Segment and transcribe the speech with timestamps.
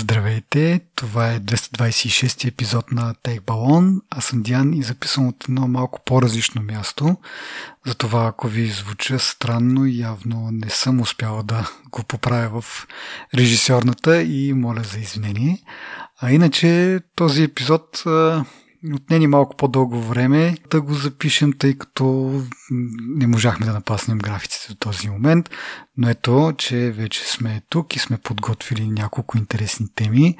[0.00, 4.00] Здравейте, това е 226 епизод на Тейк Балон.
[4.10, 7.16] Аз съм Диан и записвам от едно малко по-различно място.
[7.86, 12.86] Затова ако ви звуча странно, явно не съм успяла да го поправя в
[13.34, 15.62] режисьорната и моля за извинение.
[16.20, 18.02] А иначе този епизод
[18.94, 22.32] отнени малко по-дълго време да го запишем, тъй като
[23.00, 25.50] не можахме да напаснем графиците до този момент.
[25.96, 30.36] Но ето, че вече сме тук и сме подготвили няколко интересни теми,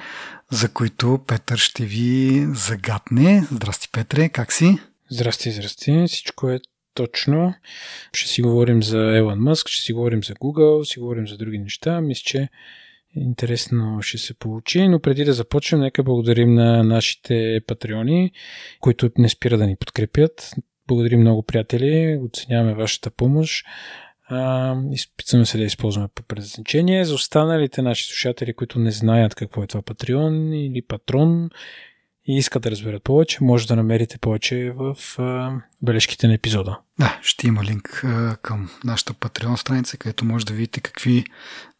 [0.50, 3.46] за които Петър ще ви загадне.
[3.52, 4.78] Здрасти, Петре, как си?
[5.10, 6.04] Здрасти, здрасти.
[6.08, 6.60] Всичко е
[6.94, 7.54] точно.
[8.12, 11.36] Ще си говорим за Елон Мъск, ще си говорим за Google, ще си говорим за
[11.36, 12.00] други неща.
[12.00, 12.48] Мисля, че
[13.14, 14.88] интересно ще се получи.
[14.88, 18.32] Но преди да започнем, нека благодарим на нашите патреони,
[18.80, 20.50] които не спира да ни подкрепят.
[20.88, 22.20] Благодарим много, приятели.
[22.24, 23.66] Оценяваме вашата помощ.
[24.92, 27.04] изпитваме се да използваме по предназначение.
[27.04, 31.50] За останалите наши слушатели, които не знаят какво е това Патреон или Патрон,
[32.28, 34.96] и искат да разберат повече, може да намерите повече в
[35.82, 36.78] бележките на епизода.
[36.98, 38.04] Да, ще има линк
[38.42, 41.24] към нашата Patreon страница, където може да видите какви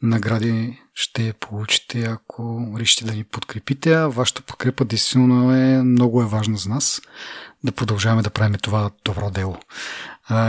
[0.03, 3.95] награди ще получите, ако решите да ни подкрепите.
[3.95, 7.01] А вашата подкрепа действително е много е важна за нас
[7.65, 9.57] да продължаваме да правим това добро дело.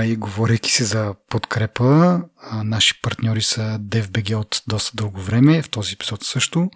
[0.03, 5.69] И говорейки си за подкрепа, а, наши партньори са DFBG от доста дълго време, в
[5.69, 6.69] този епизод също.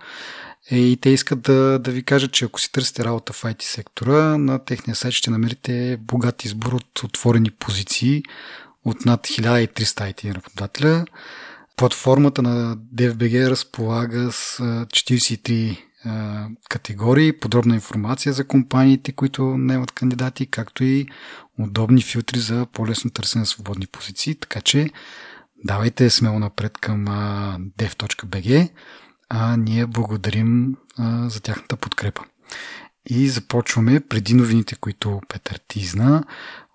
[0.71, 3.63] Е, и те искат да, да ви кажат, че ако си търсите работа в IT
[3.63, 8.23] сектора, на техния сайт ще намерите богат избор от отворени позиции
[8.85, 11.05] от над 1300 IT работодателя.
[11.77, 15.77] Платформата на DFBG разполага с 43
[16.69, 21.07] категории, подробна информация за компаниите, които наемат кандидати, както и
[21.59, 24.35] удобни филтри за по-лесно търсене на свободни позиции.
[24.35, 24.89] Така че
[25.65, 27.05] давайте смело напред към
[27.77, 28.69] dev.bg
[29.29, 32.21] а ние благодарим а, за тяхната подкрепа.
[33.09, 36.23] И започваме преди новините, които Петър тизна.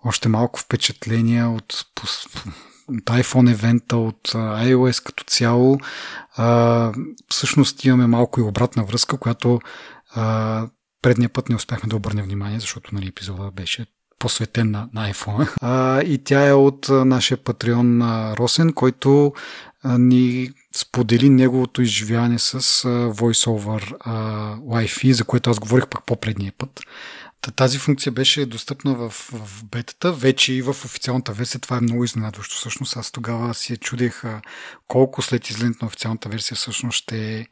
[0.05, 1.85] Още малко впечатления от,
[2.89, 5.79] от iPhone евента, от iOS като цяло.
[6.35, 6.91] А,
[7.27, 9.59] всъщност имаме малко и обратна връзка, която
[10.15, 10.67] а,
[11.01, 13.85] предния път не успяхме да обърнем внимание, защото нали, епизода беше
[14.19, 15.49] посветен на, на iPhone.
[15.61, 18.01] А, и тя е от нашия патреон
[18.33, 19.33] Росен, който
[19.85, 22.61] ни сподели неговото изживяване с
[23.09, 23.97] VoiceOver
[24.59, 26.79] Wi-Fi, за което аз говорих пак по-предния път.
[27.55, 31.61] Тази функция беше достъпна в, в бетата, вече и в официалната версия.
[31.61, 32.55] Това е много изненадващо.
[32.55, 34.23] Всъщност аз тогава си чудех
[34.87, 37.47] колко след излизането на официалната версия всъщност ще,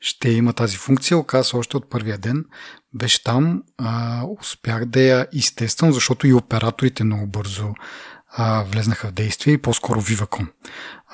[0.00, 1.18] ще има тази функция.
[1.18, 2.44] Оказа още от първия ден.
[2.94, 3.62] Беше там.
[3.78, 7.74] А, успях да я изтествам, защото и операторите много бързо
[8.32, 10.46] а, влезнаха в действие и по-скоро Viva.com.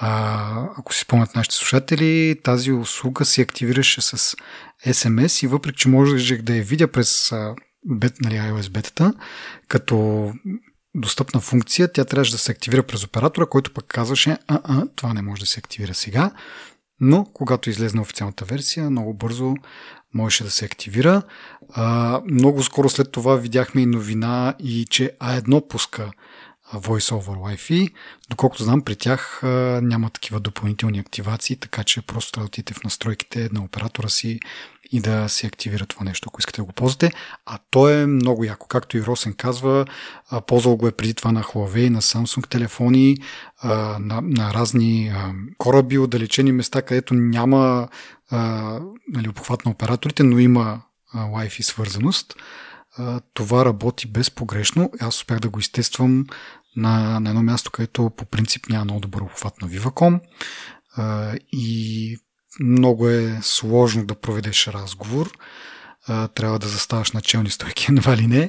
[0.00, 4.36] А, ако си спомнят нашите слушатели, тази услуга се активираше с
[4.86, 7.32] SMS и въпреки, че можех да я видя през
[7.86, 9.14] бет, нали, iOS бетата,
[9.68, 10.32] като
[10.94, 15.14] достъпна функция, тя трябваше да се активира през оператора, който пък казваше, а, а, това
[15.14, 16.30] не може да се активира сега.
[17.00, 19.54] Но, когато излезна официалната версия, много бързо
[20.14, 21.22] можеше да се активира.
[21.72, 26.10] А, много скоро след това видяхме и новина и че А1 пуска
[26.74, 27.92] Voice over Wi-Fi.
[28.30, 29.40] Доколкото знам, при тях
[29.82, 34.40] няма такива допълнителни активации, така че просто трябва да отидете в настройките на оператора си
[34.92, 37.12] и да се активира това нещо, ако искате да го ползвате.
[37.46, 38.66] А то е много яко.
[38.66, 39.86] Както и Росен казва,
[40.46, 43.16] ползвал го е преди това на Huawei, на Samsung телефони,
[43.64, 45.12] на, на разни
[45.58, 47.88] кораби, отдалечени места, където няма
[49.08, 50.82] нали, обхват на операторите, но има
[51.14, 52.34] Wi-Fi свързаност
[53.34, 54.90] това работи безпогрешно.
[55.00, 56.26] Аз успях да го изтествам
[56.78, 60.20] на, на едно място, където по принцип няма много добър обхват на Viva.com
[61.52, 62.18] и
[62.60, 65.30] много е сложно да проведеш разговор.
[66.34, 68.48] Трябва да заставаш начални стойки, едва ли не.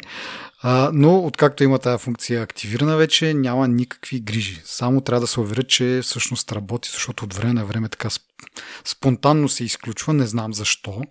[0.94, 4.62] но откакто има тази функция активирана вече, няма никакви грижи.
[4.66, 8.10] Само трябва да се уверя, че всъщност работи, защото от време на време така
[8.86, 11.02] спонтанно се изключва, не знам защо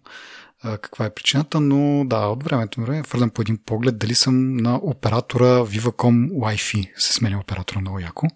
[0.63, 4.77] каква е причината, но да, от времето време фърлям по един поглед дали съм на
[4.77, 6.91] оператора Viva.com Wi-Fi.
[6.97, 8.27] Се сменя оператора много яко.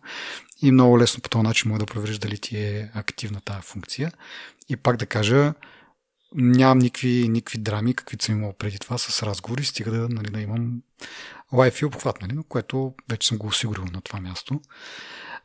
[0.62, 4.12] И много лесно по този начин мога да провериш дали ти е активна тази функция.
[4.68, 5.54] И пак да кажа,
[6.34, 10.40] нямам никакви, никакви драми, каквито съм имал преди това с разговори, стига да, нали, да
[10.40, 10.82] имам
[11.52, 14.60] Wi-Fi обхват, нали, но което вече съм го осигурил на това място.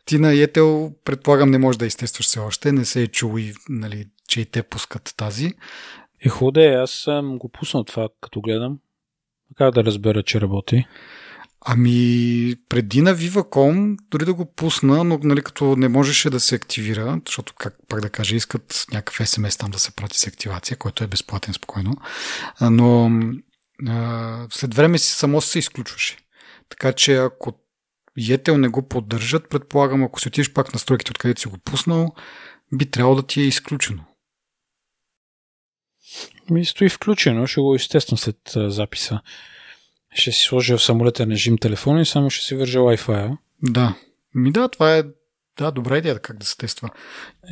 [0.06, 3.54] Ти на Етел, предполагам, не можеш да изтестваш все още, не се е чул и,
[3.70, 5.54] нали, че и те пускат тази.
[6.26, 8.80] Е, худе, аз съм го пуснал това, като гледам.
[9.56, 10.86] Как да разбера, че работи?
[11.62, 16.56] Ами, преди на Viva.com, дори да го пусна, но нали, като не можеше да се
[16.56, 20.78] активира, защото, как пак да кажа, искат някакъв SMS там да се прати с активация,
[20.78, 21.94] който е безплатен спокойно,
[22.62, 23.12] но
[23.88, 26.18] а, след време си само се изключваше.
[26.70, 27.54] Така че ако
[28.20, 32.16] Yetel не го поддържат, предполагам, ако си отидеш пак на стройките, откъдето си го пуснал,
[32.74, 34.04] би трябвало да ти е изключено.
[36.50, 39.20] Ми стои включено, ще го естествено след записа.
[40.14, 43.38] Ще си сложа в самолетен режим телефона и само ще си вържа Wi-Fi.
[43.64, 43.96] Да.
[44.36, 45.04] Ми да, това е
[45.58, 46.90] да, добра идея как да се тества.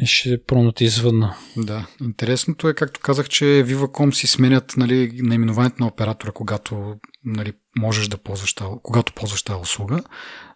[0.06, 1.36] Ще пронати извънна.
[1.58, 1.88] Да.
[2.02, 6.96] Интересното е, както казах, че Viva.com си сменят нали, наименованието на оператора, когато
[7.26, 10.04] нали, можеш да ползваш когато ползваш тази услуга,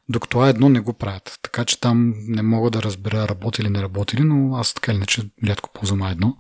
[0.10, 1.40] докато това едно не го правят.
[1.42, 4.98] Така че там не мога да разбера работи или не работи, но аз така или
[4.98, 6.38] иначе рядко ползвам едно.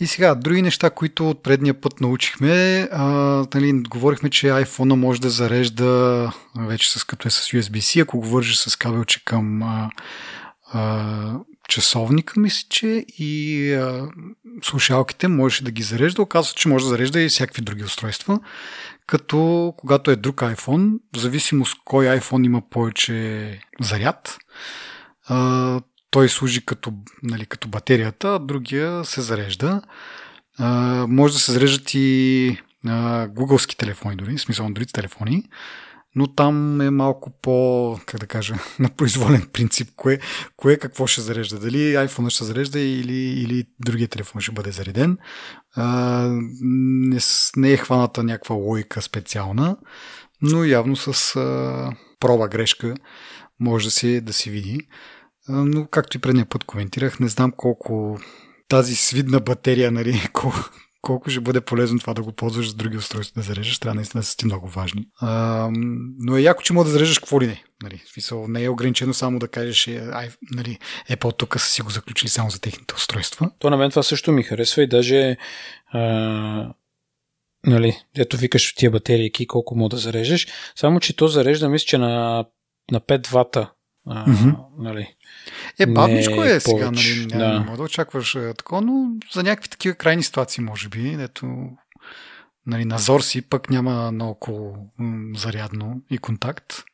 [0.00, 3.04] И сега, други неща, които от предния път научихме, а,
[3.54, 8.28] нали, говорихме, че iPhone може да зарежда вече с като е с USB-C, ако го
[8.28, 9.90] вържи с кабелче към а,
[10.72, 11.34] а,
[11.68, 14.08] часовника, мисля, че и а,
[14.62, 16.22] слушалките можеше да ги зарежда.
[16.22, 18.40] Оказва, че може да зарежда и всякакви други устройства.
[19.08, 24.38] Като когато е друг iPhone, в зависимост кой iPhone има повече заряд,
[26.10, 29.82] той служи като, нали, като батерията, а другия се зарежда.
[31.08, 35.44] Може да се зареждат и а, гугълски телефони дори, в смисъл Android телефони,
[36.18, 40.18] но там е малко по, как да кажа, на произволен принцип, кое,
[40.56, 41.58] кое какво ще зарежда.
[41.58, 45.18] Дали iPhone ще зарежда или, или другия телефон ще бъде зареден.
[45.74, 46.28] А,
[46.60, 47.18] не,
[47.56, 49.76] не е хваната някаква логика специална,
[50.42, 52.94] но явно с а, проба грешка
[53.60, 54.80] може да се, да се види.
[55.48, 58.18] Но, както и предния път коментирах, не знам колко
[58.68, 60.70] тази свидна батерия, нали, колко,
[61.08, 64.20] колко ще бъде полезно това да го ползваш с други устройства да зареждаш, трябва наистина
[64.20, 65.08] да са ти много важни.
[65.20, 65.68] А,
[66.18, 67.64] но е яко, че може да зареждаш какво ли не.
[67.82, 70.78] Нали, смисъл, не е ограничено само да кажеш, е, ай, нали,
[71.10, 73.50] Apple тук са си го заключили само за техните устройства.
[73.58, 75.36] То на мен това също ми харесва и даже
[75.92, 76.74] а,
[77.66, 80.46] нали, ето викаш тия батерийки колко мога да зарежеш,
[80.76, 82.44] само че то зарежда, мисля, че на,
[82.92, 83.70] на 5 вата
[84.08, 84.56] а, mm-hmm.
[84.78, 85.14] нали.
[85.78, 87.58] Е, бавничко е, е сега, нали, няма, да.
[87.60, 91.70] няма да очакваш такова, но за някакви такива крайни ситуации, може би, ето
[92.66, 94.76] нали, назор си пък няма много
[95.34, 96.84] зарядно и контакт.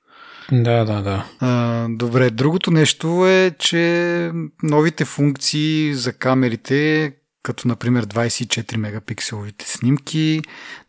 [0.52, 1.25] Да, да, да.
[1.40, 4.32] А, добре, другото нещо е, че
[4.62, 7.12] новите функции за камерите,
[7.43, 10.40] като например 24 мегапикселовите снимки,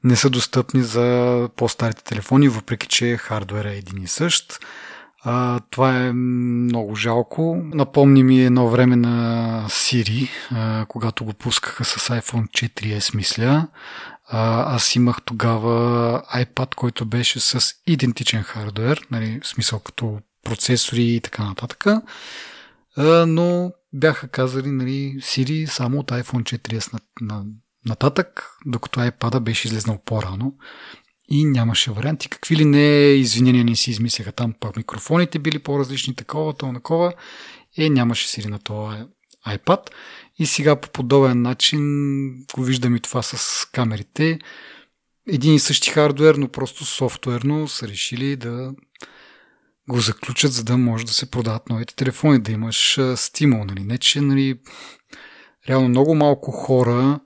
[0.03, 4.59] не са достъпни за по-старите телефони, въпреки че хардвера е един и същ.
[5.27, 7.61] А, това е много жалко.
[7.73, 13.67] Напомни ми едно време на Siri, а, когато го пускаха с iPhone 4S, мисля.
[14.27, 21.03] А, аз имах тогава iPad, който беше с идентичен хардвер, нали, в смисъл като процесори
[21.03, 21.85] и така нататък.
[22.97, 27.43] А, но бяха казали нали, Siri само от iPhone 4S на, на,
[27.85, 30.53] нататък, докато iPad беше излезнал по-рано
[31.29, 32.29] и нямаше варианти.
[32.29, 37.13] Какви ли не извинения не си измисляха там, пак микрофоните били по-различни, такова, то, такова.
[37.77, 38.97] Е, нямаше си на този
[39.47, 39.89] iPad.
[40.39, 41.81] И сега по подобен начин
[42.55, 44.39] го виждам и това с камерите.
[45.27, 48.73] Един и същи хардвер, но просто софтуерно са решили да
[49.89, 53.63] го заключат, за да може да се продават новите телефони, да имаш стимул.
[53.63, 53.83] Нали?
[53.83, 54.59] Не, че нали,
[55.69, 57.19] реално много малко хора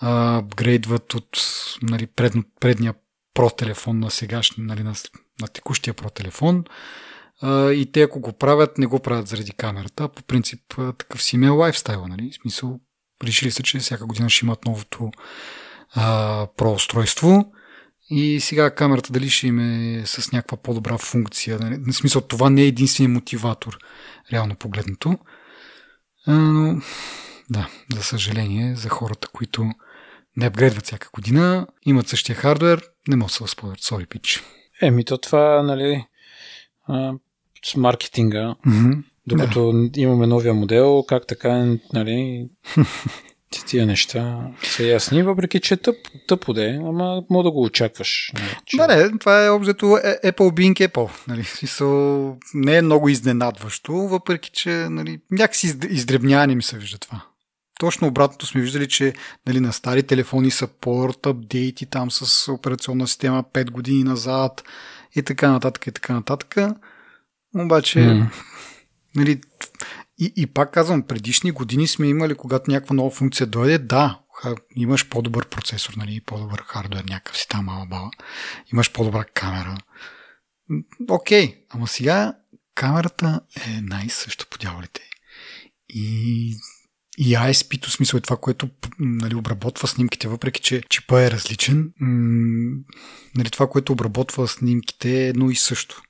[0.00, 1.38] апгрейдват от
[1.82, 2.94] нали, пред, предния
[3.56, 4.94] Телефон на сегашния, нали, на,
[5.40, 6.64] на текущия Pro телефон.
[7.40, 10.08] А, и те, ако го правят, не го правят заради камерата.
[10.08, 10.60] По принцип,
[10.98, 12.06] такъв си имел лайфстайл.
[12.06, 12.30] Нали?
[12.30, 12.80] В смисъл,
[13.24, 15.10] решили са, че всяка година ще имат новото
[15.94, 17.52] а, Pro устройство.
[18.10, 21.58] И сега камерата дали ще им е с някаква по-добра функция.
[21.58, 21.78] Нали?
[21.86, 23.78] В смисъл, това не е единствения мотиватор,
[24.32, 25.18] реално погледнато.
[26.26, 26.82] А, но,
[27.50, 29.70] да, за съжаление, за хората, които
[30.38, 33.80] не апгрейдват всяка година, имат същия хардвер, не могат да се възползват.
[33.80, 34.42] Сори, пич.
[34.82, 36.04] Еми, то това, нали,
[36.88, 37.12] а,
[37.64, 39.02] с маркетинга, mm-hmm.
[39.26, 40.00] докато да.
[40.00, 42.48] имаме новия модел, как така, нали,
[43.66, 45.96] тия неща са ясни, въпреки че тъп,
[46.28, 48.32] тъпо де, ама мога да го очакваш.
[48.34, 48.76] Нали, че...
[48.76, 51.28] Да, не, това е обзето е, Apple being Apple.
[51.28, 57.24] Нали, смисъл, не е много изненадващо, въпреки че нали, някакси издребняване ми се вижда това.
[57.78, 59.14] Точно обратното сме виждали, че
[59.46, 64.64] нали, на стари телефони са порт, апдейти там с операционна система 5 години назад
[65.16, 66.56] и така нататък и така нататък.
[67.54, 68.26] Обаче, mm.
[69.16, 69.40] нали,
[70.18, 74.20] и, и пак казвам, предишни години сме имали, когато някаква нова функция дойде, да,
[74.76, 78.10] имаш по-добър процесор, нали, по-добър хардвер, някакъв си там мала бала,
[78.72, 79.76] имаш по-добра камера.
[81.08, 82.34] Окей, ама сега
[82.74, 85.00] камерата е най-също по дяволите.
[85.88, 86.56] И
[87.20, 91.92] и ISP-то смисъл е това, което нали, обработва снимките, въпреки че чипа е различен.
[92.00, 92.78] М-
[93.34, 96.02] нали, това, което обработва снимките е едно и също.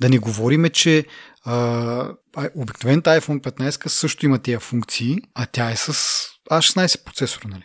[0.00, 1.06] Да не говориме, че
[1.44, 2.14] а,
[2.54, 5.94] обикновената iPhone 15 също има тия функции, а тя е с
[6.50, 7.64] A16 процесор, нали?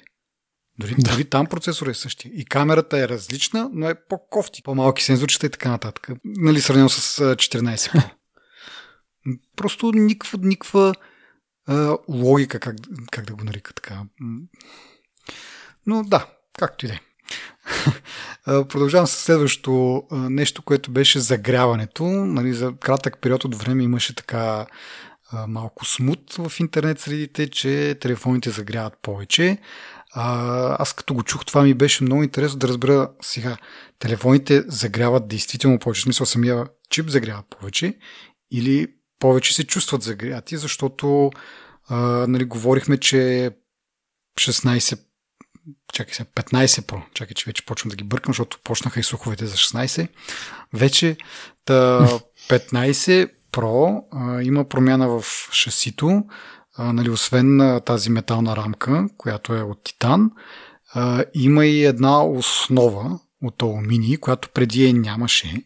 [0.80, 1.12] Дори, да.
[1.12, 2.32] дори там процесор е същия.
[2.36, 4.62] И камерата е различна, но е по-кофти.
[4.64, 6.10] По-малки сензорчета и така нататък.
[6.26, 8.10] Нали, сравнено с 14 Pro.
[9.56, 10.94] Просто никаква, никаква
[11.68, 12.76] а, логика, как,
[13.12, 14.02] как да го нарека така.
[15.86, 17.00] Но да, както и да е.
[18.46, 22.04] Продължавам с следващото нещо, което беше загряването.
[22.06, 24.66] Нали, за кратък период от време имаше така
[25.48, 29.58] малко смут в интернет средите, че телефоните загряват повече.
[30.14, 33.58] Аз като го чух, това ми беше много интересно да разбера сега.
[34.00, 36.00] Телефоните загряват действително повече.
[36.00, 37.98] В смисъл самия чип загрява повече
[38.52, 38.88] или
[39.20, 41.32] повече се чувстват загряти, защото
[41.88, 43.52] а, нали, говорихме, че
[44.40, 45.00] 16
[45.94, 49.46] чакай се, 15 Pro, чакай, че вече почвам да ги бъркам, защото почнаха и слуховете
[49.46, 50.08] за 16.
[50.74, 51.18] Вече
[51.66, 52.08] та
[52.50, 56.24] 15 Pro а, има промяна в шасито,
[56.78, 60.32] а, нали, освен а, тази метална рамка, която е от титан,
[60.94, 65.64] а, има и една основа от алуминий, която преди е нямаше,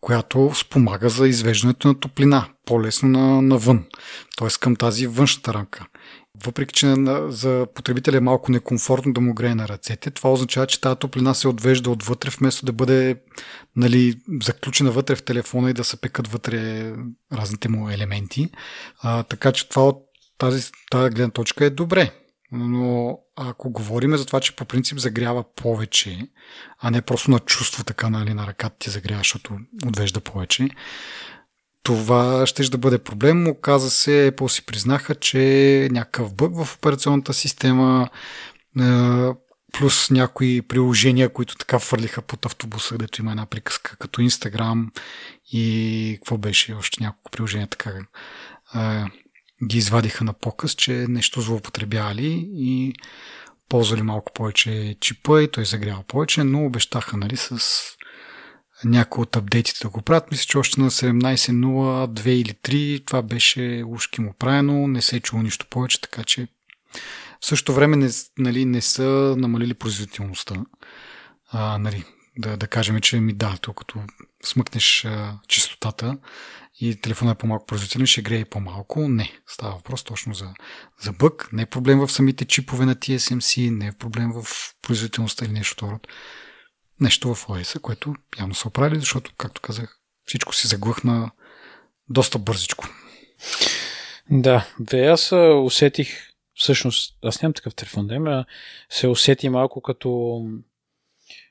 [0.00, 3.84] която спомага за извеждането на топлина по-лесно на, навън,
[4.38, 4.48] т.е.
[4.60, 5.86] към тази външната рамка.
[6.44, 6.94] Въпреки, че
[7.28, 11.34] за потребителя е малко некомфортно да му грее на ръцете, това означава, че тази топлина
[11.34, 13.16] се отвежда отвътре, вместо да бъде
[13.76, 16.92] нали, заключена вътре в телефона и да се пекат вътре
[17.32, 18.50] разните му елементи.
[19.02, 19.96] А, така че това от
[20.38, 22.12] тази, тази гледна точка е добре.
[22.52, 26.28] Но ако говорим за това, че по принцип загрява повече,
[26.78, 30.68] а не просто на чувство така нали, на ръката ти загрява, защото отвежда повече,
[31.82, 33.48] това ще да бъде проблем.
[33.48, 38.08] Оказа се, Apple си признаха, че някакъв бъг в операционната система,
[39.72, 44.88] плюс някои приложения, които така фърлиха под автобуса, където има една приказка, като Instagram
[45.52, 47.92] и какво беше, още няколко приложения така
[49.66, 52.94] ги извадиха на показ, че нещо злоупотребявали и
[53.68, 57.60] ползвали малко повече чипа и той загрява повече, но обещаха нали, с
[58.84, 60.30] някои от апдейтите да го правят.
[60.30, 65.20] Мисля, че още на 17.02 или 3 това беше ушки му правено, не се е
[65.20, 66.48] чуло нищо повече, така че
[67.40, 70.54] в същото време не, нали, не са намалили производителността.
[71.50, 72.04] А, нали,
[72.38, 74.02] да, да кажем, че ми да, то като
[74.44, 76.18] смъкнеш а, чистотата
[76.80, 79.08] и телефона е по-малко производителен, ще грее по-малко.
[79.08, 80.48] Не, става въпрос точно за,
[81.00, 81.48] за бък.
[81.52, 84.44] Не е проблем в самите чипове на TSMC, не е проблем в
[84.82, 86.00] производителността или нещо второ
[87.00, 91.30] нещо в OS, което явно са оправили, защото, както казах, всичко си заглъхна
[92.08, 92.84] доста бързичко.
[94.30, 95.32] Да, бе, аз
[95.64, 96.08] усетих,
[96.54, 98.44] всъщност, аз нямам такъв телефон, да има,
[98.90, 100.40] се усети малко като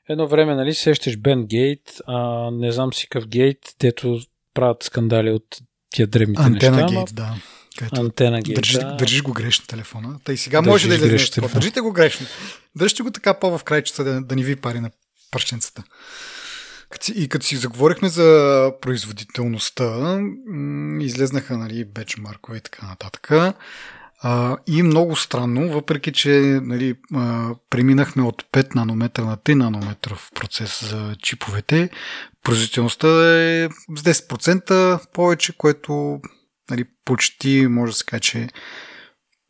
[0.08, 4.20] едно време, нали, сещаш Бен Гейт, а не знам си какъв гейт, дето
[4.54, 5.44] правят скандали от
[5.90, 6.94] тия древните Антена неща.
[6.94, 7.34] гейт, да.
[7.78, 8.96] Където Антена гейт, държи, да.
[8.96, 10.18] Държиш го грешно телефона.
[10.24, 11.40] Та и сега може да излезе.
[11.40, 12.26] Държите го грешно.
[12.76, 14.90] Държите го така по-в крайчеца да, да ни ви пари на
[15.30, 15.82] пръщенцата.
[17.14, 20.20] И като си заговорихме за производителността,
[21.00, 23.30] излезнаха нали, бечмаркове и така нататък.
[24.22, 30.14] А, и много странно, въпреки че нали, а, преминахме от 5 нанометра на 3 нанометра
[30.14, 31.90] в процес за чиповете,
[32.42, 33.08] производителността
[33.38, 36.20] е с 10% повече, което
[36.70, 38.48] нали, почти може да се каже, че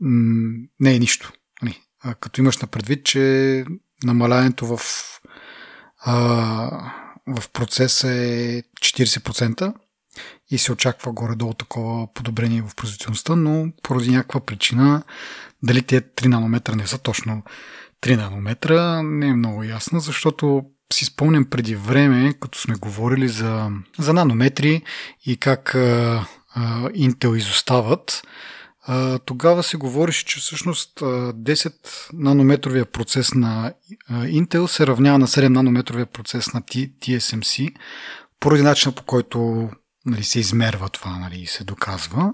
[0.00, 1.32] м- не е нищо.
[1.62, 1.80] Нали.
[2.00, 3.64] А, като имаш на предвид, че
[4.04, 4.80] намалянето в
[6.04, 6.14] а,
[7.26, 9.74] в процеса е 40%
[10.50, 15.02] и се очаква горе-долу такова подобрение в производителността, но поради някаква причина,
[15.62, 17.42] дали те 3 нанометра не са точно
[18.02, 23.70] 3 нанометра, не е много ясно, защото си спомням преди време, като сме говорили за,
[23.98, 24.82] за нанометри
[25.26, 26.26] и как а,
[26.94, 28.22] Intel изостават,
[29.24, 31.72] тогава се говореше, че всъщност 10
[32.12, 33.72] нанометровия процес на
[34.10, 37.74] Intel се равнява на 7 нанометровия процес на TSMC,
[38.40, 39.70] поради начина по който
[40.06, 42.32] нали, се измерва това нали, се доказва.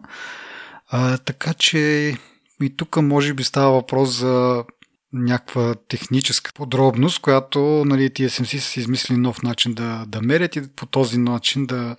[0.89, 1.79] А, така че
[2.63, 4.65] и тук може би става въпрос за
[5.13, 10.69] някаква техническа подробност, която нали, TSMC са си измислили нов начин да, да мерят и
[10.77, 11.97] по този начин да,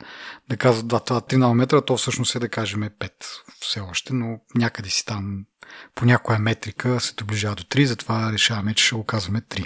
[0.49, 3.11] да казват да, това 3 нанометра, то всъщност е да кажем 5
[3.59, 5.45] все още, но някъде си там
[5.95, 9.65] по някоя метрика се доближава до 3, затова решаваме, че ще го казваме 3.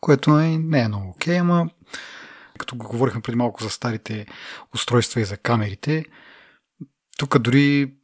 [0.00, 1.68] Което не, не е много окей, ама
[2.62, 4.26] като го говорихме преди малко за старите
[4.74, 6.04] устройства и за камерите,
[7.18, 7.94] тук дори,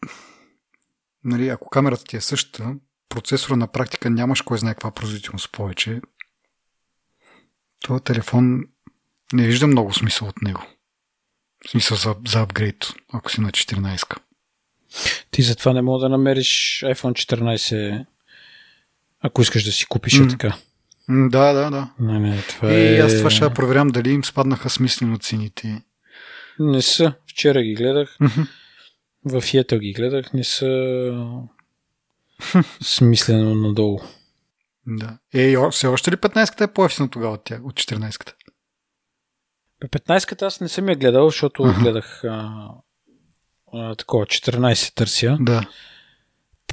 [1.25, 2.75] нали, ако камерата ти е същата,
[3.09, 6.01] процесора на практика нямаш кой знае каква производителност повече.
[7.83, 8.65] Това телефон
[9.33, 10.63] не вижда много смисъл от него.
[11.67, 14.19] В смисъл за, за апгрейд, ако си на 14.
[15.31, 18.07] Ти затова не мога да намериш iPhone 14,
[19.21, 20.31] ако искаш да си купиш mm.
[20.31, 20.57] така.
[21.09, 21.91] Да, да, да.
[22.01, 22.99] Не, не, това и е...
[22.99, 25.83] аз това ще проверям дали им спаднаха смислено цените.
[26.59, 27.15] Не са.
[27.27, 28.17] Вчера ги гледах.
[29.25, 30.33] В Yettel ги гледах.
[30.33, 31.15] Не са
[32.83, 34.01] смислено надолу.
[34.87, 35.19] Да.
[35.35, 38.33] Е, все още ли 15-та е по-ефтина тогава от, тя, от 14-та?
[39.87, 41.83] 15-та аз не съм я гледал, защото uh-huh.
[41.83, 42.69] гледах а,
[43.73, 45.37] а, такова 14 търся.
[45.41, 45.69] Да.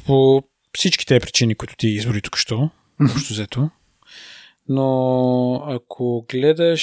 [0.05, 2.69] По всички тези причини, които ти избори тук що,
[3.01, 3.69] общо взето.
[4.69, 6.81] Но ако гледаш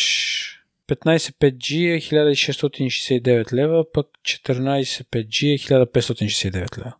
[0.88, 6.94] 15 5G е 1669 лева, пък 14 5G е 1569 лева.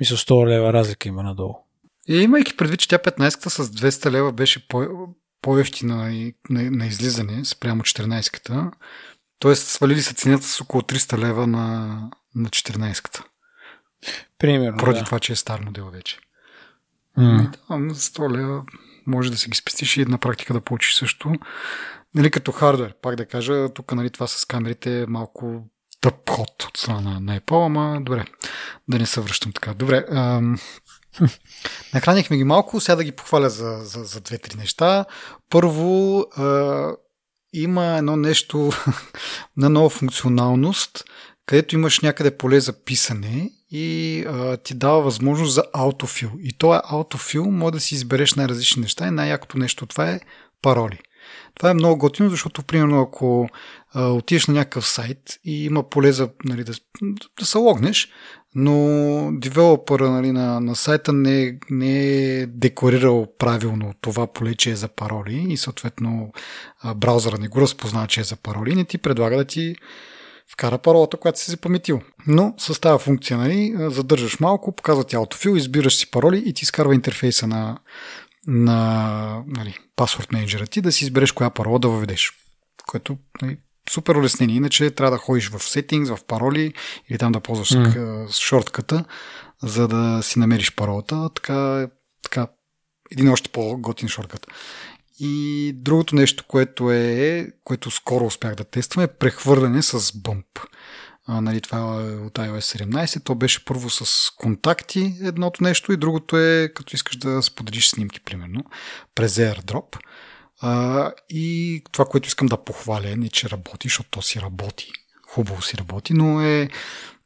[0.00, 1.54] Мисля 100 лева разлика има надолу.
[2.08, 4.86] И имайки предвид, че тя 15-та с 200 лева беше по,
[5.42, 8.70] по-ефтина на, на, на излизане спрямо 14-ката,
[9.40, 9.54] т.е.
[9.56, 11.96] свалили се цената с около 300 лева на,
[12.34, 13.24] на 14-ката.
[14.38, 15.04] Примерно, Поради да.
[15.04, 16.18] това, че е стар модел вече.
[17.18, 17.44] Mm.
[17.44, 18.62] И да, за 100 лева
[19.10, 21.32] може да си ги спестиш и на практика да получиш също.
[22.14, 25.64] Нали, като хардвер, пак да кажа, тук нали, това с камерите е малко
[26.00, 28.24] тъп ход от страна на Apple, ама добре,
[28.88, 29.74] да не се връщам така.
[29.74, 30.58] Добре, ам,
[31.94, 35.04] нахранихме ги малко, сега да ги похваля за, за, за две-три неща.
[35.50, 36.88] Първо, а,
[37.52, 38.70] има едно нещо
[39.56, 41.04] на нова функционалност,
[41.46, 46.30] където имаш някъде поле за писане и а, ти дава възможност за аутофил.
[46.42, 50.20] И то е аутофил, може да си избереш най-различни неща и най-якото нещо това е
[50.62, 50.98] пароли.
[51.54, 53.48] Това е много готино, защото, примерно, ако
[53.92, 56.72] а, отидеш на някакъв сайт и има поле за нали, да,
[57.38, 58.08] да се логнеш,
[58.54, 62.04] но девелопъра нали, на, на сайта не, не
[62.40, 66.32] е декларирал правилно това поле, че е за пароли и съответно
[66.80, 69.76] а, браузъра не го разпознава, че е за пароли, не ти предлага да ти
[70.52, 72.00] вкара паролата, която си запаметил.
[72.26, 76.64] Но с тази функция нали, задържаш малко, показва ти аутофил, избираш си пароли и ти
[76.64, 77.78] изкарва интерфейса на,
[78.46, 82.32] на нали, паспорт менеджера ти да си избереш коя парола да въведеш.
[82.86, 83.58] Което нали,
[83.90, 84.56] супер улеснение.
[84.56, 86.74] Иначе трябва да ходиш в сетингс, в пароли
[87.08, 88.40] или там да ползваш mm.
[88.40, 89.04] шортката,
[89.62, 91.30] за да си намериш паролата.
[91.34, 91.88] Така,
[92.22, 92.46] така
[93.10, 94.46] един още по-готин шорткът.
[95.20, 100.46] И другото нещо, което е, което скоро успях да тествам, е прехвърляне с бъмп.
[101.26, 103.24] А, нали, това е от iOS 17.
[103.24, 108.20] То беше първо с контакти едното нещо и другото е като искаш да споделиш снимки,
[108.20, 108.64] примерно,
[109.14, 109.98] през AirDrop.
[110.60, 114.92] А, и това, което искам да похваля, не че работи, защото то си работи.
[115.34, 116.68] Хубаво си работи, но е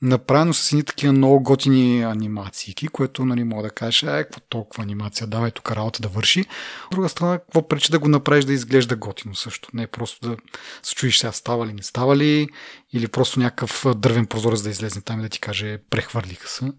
[0.03, 4.83] направено с едни такива много готини анимации, което нали, мога да кажеш, е, какво толкова
[4.83, 6.41] анимация, давай тук работа да върши.
[6.41, 9.69] От друга страна, какво пречи да го направиш да изглежда готино също.
[9.73, 10.37] Не е просто да
[10.83, 12.49] се чуеш сега става ли, не става ли,
[12.93, 16.73] или просто някакъв дървен прозорец да излезне там и да ти каже, прехвърлиха се.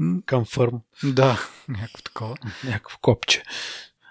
[0.00, 0.80] Confirm.
[1.04, 2.36] Да, някакво такова.
[2.64, 3.42] Някакво копче.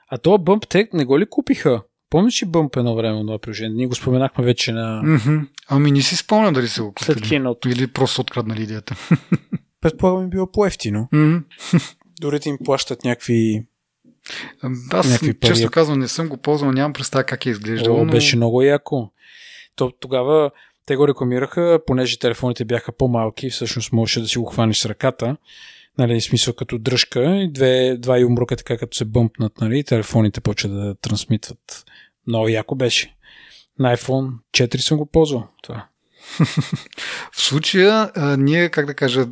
[0.08, 1.82] А това бъмп те не го ли купиха?
[2.12, 3.76] Помниш ли бъмп едно време на приложение?
[3.76, 5.02] Ние го споменахме вече на...
[5.04, 5.48] Mm-hmm.
[5.70, 7.06] Ами не си спомням дали се го купили.
[7.06, 7.70] След киното.
[7.70, 8.96] Или просто откраднали идеята.
[9.82, 11.10] Предполагам, било по-ефтино.
[11.14, 11.96] Mm-hmm.
[12.22, 13.66] Дори да им плащат някакви...
[14.92, 15.52] Аз, Някакви пари.
[15.52, 18.02] често казвам, не съм го ползвал, нямам представа как е изглеждало.
[18.02, 18.12] О, но...
[18.12, 19.12] беше много яко.
[19.76, 20.52] То, тогава
[20.86, 25.38] те го рекламираха, понеже телефоните бяха по-малки, всъщност можеше да си го хванеш с ръката.
[26.02, 30.72] Нали, смисъл като дръжка и две, два юмрука така като се бъмпнат, нали, телефоните почват
[30.74, 31.86] да трансмитват.
[32.28, 33.16] Много яко беше.
[33.80, 35.48] На iPhone 4 съм го ползвал.
[35.64, 35.86] Това.
[37.32, 39.26] В случая а, ние, как да кажа,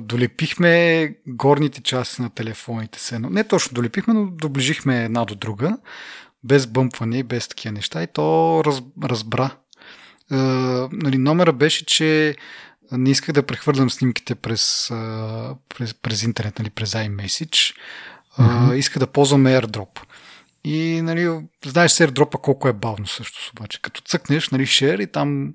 [0.00, 3.18] долепихме горните части на телефоните се.
[3.18, 5.78] Не точно долепихме, но доближихме една до друга,
[6.44, 9.50] без бъмпване без такива неща и то раз, разбра.
[10.30, 10.36] А,
[10.92, 12.36] нали, номера беше, че
[12.92, 14.86] не исках да прехвърлям снимките през,
[15.68, 17.76] през, през интернет, нали, през iMessage.
[18.38, 18.74] Mm-hmm.
[18.74, 20.00] Иска да ползвам AirDrop.
[20.64, 23.82] И, нали, знаеш с AirDrop колко е бавно също, обаче.
[23.82, 25.54] Като цъкнеш, нали, share и там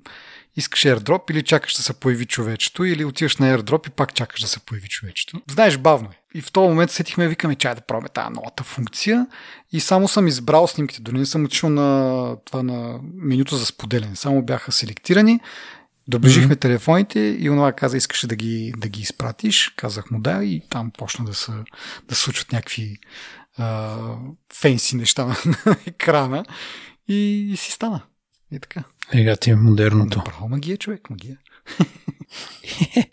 [0.56, 4.40] искаш AirDrop или чакаш да се появи човечето, или отиваш на AirDrop и пак чакаш
[4.40, 5.42] да се появи човечето.
[5.50, 6.38] Знаеш, бавно е.
[6.38, 9.26] И в този момент сетихме, викаме, чай да пробваме тази новата функция.
[9.72, 14.16] И само съм избрал снимките, дори не съм отишъл на това на менюто за споделяне.
[14.16, 15.40] Само бяха селектирани.
[16.08, 16.60] Доближихме mm-hmm.
[16.60, 19.72] телефоните и онова каза, искаше да ги, да ги изпратиш.
[19.76, 21.52] Казах му да и там почна да се,
[22.08, 22.98] да случват някакви
[23.58, 23.96] а,
[24.54, 26.44] фенси неща на, на екрана
[27.08, 28.02] и, и си стана.
[28.52, 28.84] И така.
[29.12, 30.18] Ега ти е модерното.
[30.18, 31.38] Направо магия, човек, магия.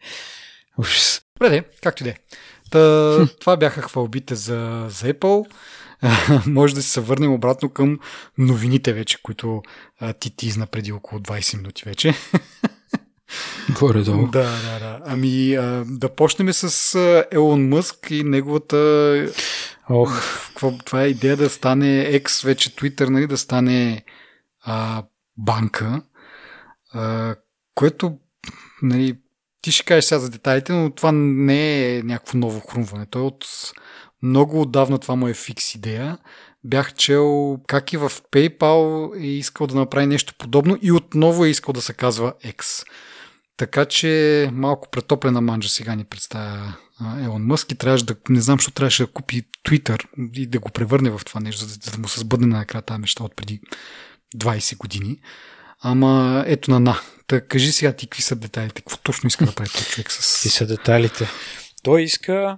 [0.78, 1.22] Ужас.
[1.40, 2.16] Добре, както и да е.
[2.72, 5.48] Та, това бяха хвалбите за, за Apple.
[6.48, 8.00] Може да се върнем обратно към
[8.38, 9.64] новините вече, които
[10.00, 12.14] а, ти тизна преди около 20 минути вече.
[13.80, 14.28] Горе-долу.
[14.28, 15.00] Да, да, да.
[15.06, 19.28] Ами а, да почнем с а, Елон Мъск и неговата...
[19.90, 20.22] Ох.
[20.48, 24.04] Какво, това е идея да стане X, вече Twitter, нали, да стане
[24.62, 25.04] а,
[25.38, 26.02] банка,
[26.94, 27.36] а,
[27.76, 28.18] което
[28.82, 29.18] нали,
[29.62, 33.06] ти ще кажеш сега за детайлите, но това не е някакво ново хрумване.
[33.06, 33.46] Той от
[34.24, 36.18] много отдавна това му е фикс идея.
[36.64, 41.50] Бях чел как и в PayPal е искал да направи нещо подобно и отново е
[41.50, 42.86] искал да се казва X.
[43.58, 46.74] Така че малко претоплена манджа сега ни представя
[47.24, 50.70] Елон Мъск и трябваше да, не знам, защо трябваше да купи Twitter и да го
[50.70, 53.62] превърне в това нещо, за да, му се сбъдне на накрая тази мечта от преди
[54.36, 55.22] 20 години.
[55.82, 57.00] Ама ето на на.
[57.28, 60.34] Та кажи сега ти какви са детайлите, какво точно иска да прави този човек с...
[60.34, 61.28] Какви са детайлите?
[61.84, 62.58] Той иска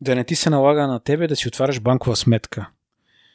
[0.00, 2.70] да не ти се налага на тебе да си отваряш банкова сметка.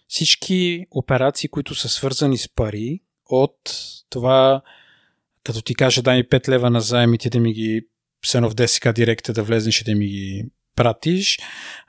[0.08, 3.58] Всички операции, които са свързани с пари, от
[4.10, 4.62] това,
[5.44, 7.88] като ти кажа дай ми 5 лева на заем и ти да ми ги
[8.26, 11.40] сено в ДСК директа да влезнеш и да ми ги пратиш,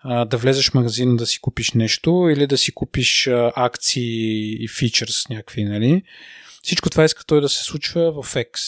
[0.05, 5.29] да влезеш в магазина да си купиш нещо или да си купиш акции и фичърс
[5.29, 6.03] някакви, нали?
[6.63, 8.59] Всичко това иска той да се случва в X.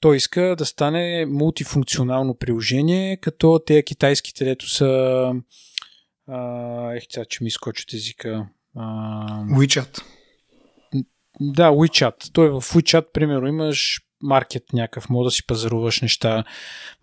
[0.00, 5.32] Той иска да стане мултифункционално приложение, като те китайските, дето са
[6.96, 8.46] ех, сега, че ми изкочат езика.
[8.76, 8.82] А,
[9.44, 10.02] WeChat.
[11.40, 12.32] Да, WeChat.
[12.32, 16.44] Той в WeChat, примерно, имаш маркет някакъв, мога да си пазаруваш неща,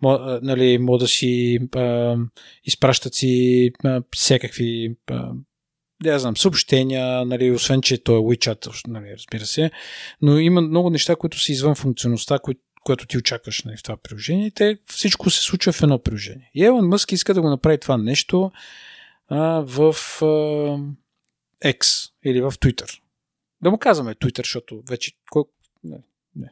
[0.02, 2.16] мога, нали, мога да си а,
[2.64, 5.30] изпращат си а, всякакви а,
[6.02, 9.70] да знам, съобщения, нали, освен, че той е WeChat, нали, разбира се,
[10.22, 13.96] но има много неща, които са извън функционалността, които което ти очакваш нали, в това
[13.96, 14.50] приложение.
[14.50, 16.50] Те, всичко се случва в едно приложение.
[16.54, 18.50] И Елон Мъск иска да го направи това нещо
[19.28, 20.24] а, в а,
[21.64, 22.98] X или в Twitter.
[23.62, 25.42] Да му казваме Twitter, защото вече кой,
[25.84, 25.98] не,
[26.36, 26.48] не,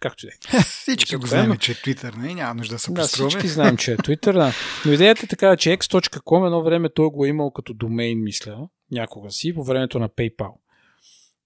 [0.00, 0.62] както и да е.
[0.62, 2.34] Всички го знаем, че е Twitter, не?
[2.34, 4.52] Няма нужда да се да, всички знаем, че е Twitter, да.
[4.86, 8.68] Но идеята е така, че x.com едно време той го е имал като домейн, мисля,
[8.90, 10.52] някога си, по времето на PayPal.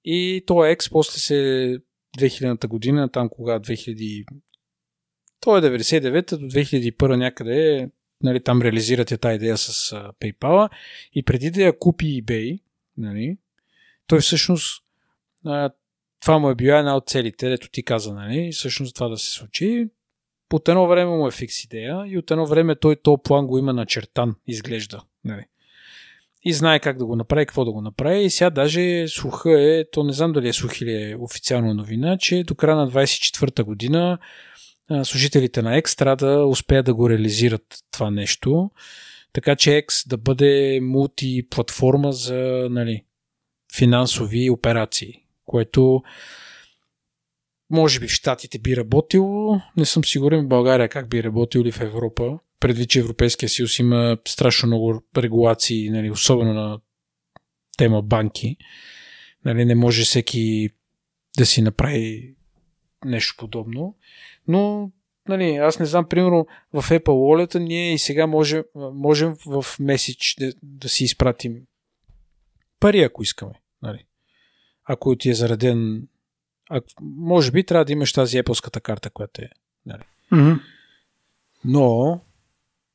[0.04, 1.78] И то X после се
[2.18, 4.26] 2000-та година, там кога 2000...
[5.40, 7.90] То е 99-та до 2001 някъде,
[8.22, 9.90] нали, там реализирате тази идея с
[10.20, 10.70] PayPal
[11.12, 12.60] и преди да я купи eBay,
[12.96, 13.36] нали,
[14.06, 14.84] той всъщност
[16.20, 19.30] това му е била една от целите, ето ти каза, нали, всъщност това да се
[19.30, 19.88] случи.
[20.52, 23.58] От едно време му е фикс идея и от едно време той то план го
[23.58, 25.00] има начертан, изглежда.
[25.24, 25.44] Нали
[26.44, 28.24] и знае как да го направи, какво да го направи.
[28.24, 32.18] И сега даже слуха е, то не знам дали е слух или е официална новина,
[32.18, 34.18] че до края на 24-та година
[35.04, 38.70] служителите на X трябва да успеят да го реализират това нещо,
[39.32, 43.04] така че X да бъде мултиплатформа за нали,
[43.76, 46.02] финансови операции, което
[47.70, 51.72] може би в Штатите би работило, не съм сигурен в България как би работил или
[51.72, 56.80] в Европа, предвид, че Европейския съюз има страшно много регулации, нали, особено на
[57.78, 58.56] тема банки.
[59.44, 60.70] Нали, не може всеки
[61.38, 62.34] да си направи
[63.04, 63.96] нещо подобно.
[64.48, 64.90] Но
[65.28, 70.36] нали, аз не знам, примерно в Apple Wallet ние и сега можем, можем в меседж
[70.38, 71.62] да, да си изпратим
[72.80, 73.54] пари, ако искаме.
[73.82, 74.04] Нали.
[74.88, 76.08] Ако ти е зареден
[76.70, 79.50] а, може би трябва да имаш тази Apple карта, която е.
[79.86, 80.02] Нали.
[80.32, 80.60] Mm-hmm.
[81.64, 82.20] Но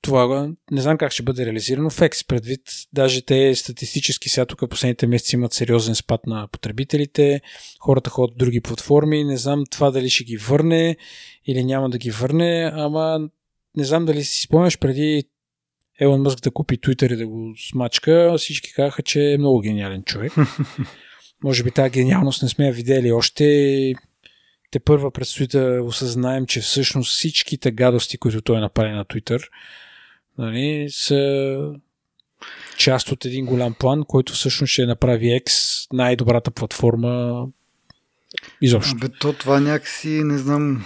[0.01, 2.61] това не знам как ще бъде реализирано в X, предвид
[2.93, 7.41] даже те статистически сега тук последните месеци имат сериозен спад на потребителите,
[7.79, 10.97] хората ходят в други платформи, не знам това дали ще ги върне
[11.45, 13.29] или няма да ги върне, ама
[13.77, 15.23] не знам дали си спомняш преди
[15.99, 20.03] Елон Мъск да купи Twitter и да го смачка, всички казаха, че е много гениален
[20.03, 20.33] човек.
[21.43, 23.93] Може би тази гениалност не сме я видели още.
[24.71, 29.47] Те първа предстои да осъзнаем, че всъщност всичките гадости, които той направи на Twitter,
[30.37, 31.73] нали, са
[32.77, 35.51] част от един голям план, който всъщност ще направи X
[35.93, 37.45] най-добрата платформа
[38.61, 38.95] изобщо.
[38.95, 40.85] Бе, то това някакси, не знам,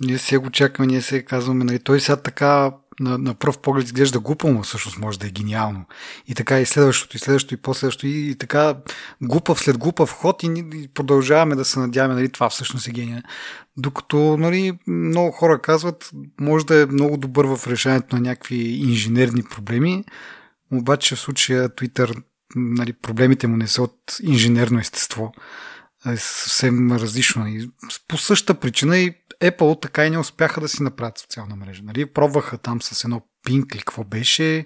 [0.00, 3.84] ние се го чакаме, ние се казваме, нали, той сега така на, на пръв поглед
[3.84, 5.84] изглежда глупаво, но всъщност може да е гениално.
[6.28, 8.76] И така и следващото, и следващото, и последващото, и, и така
[9.22, 13.22] глупав след глупав ход и, и продължаваме да се надяваме, нали, това всъщност е гения.
[13.76, 19.42] Докато нали, много хора казват, може да е много добър в решението на някакви инженерни
[19.42, 20.04] проблеми,
[20.72, 22.22] обаче в случая Twitter
[22.56, 25.32] нали, проблемите му не са от инженерно естество.
[26.06, 27.48] е съвсем различно.
[27.48, 27.70] И
[28.08, 31.82] по същата причина и Apple така и не успяха да си направят социална мрежа.
[31.82, 32.06] Нали?
[32.06, 34.64] Пробваха там с едно пинк или какво беше,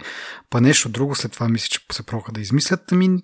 [0.50, 2.92] па нещо друго, след това мисля, че се пробваха да измислят.
[2.92, 3.18] Ами,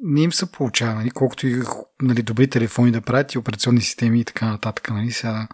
[0.00, 1.10] не им се получава, нали?
[1.10, 1.62] колкото и
[2.02, 4.90] нали, добри телефони да правят и операционни системи и така нататък.
[4.90, 5.10] Нали?
[5.10, 5.48] Сега,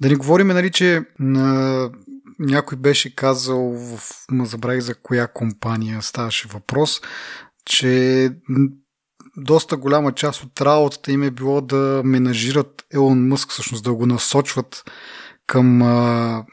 [0.00, 1.90] да не говорим, нали, че на,
[2.38, 7.00] някой беше казал, в, ма забравих за коя компания ставаше въпрос,
[7.64, 8.30] че
[9.40, 14.06] доста голяма част от работата им е било да менажират Елон Мъск, всъщност да го
[14.06, 14.84] насочват
[15.46, 16.44] към, а,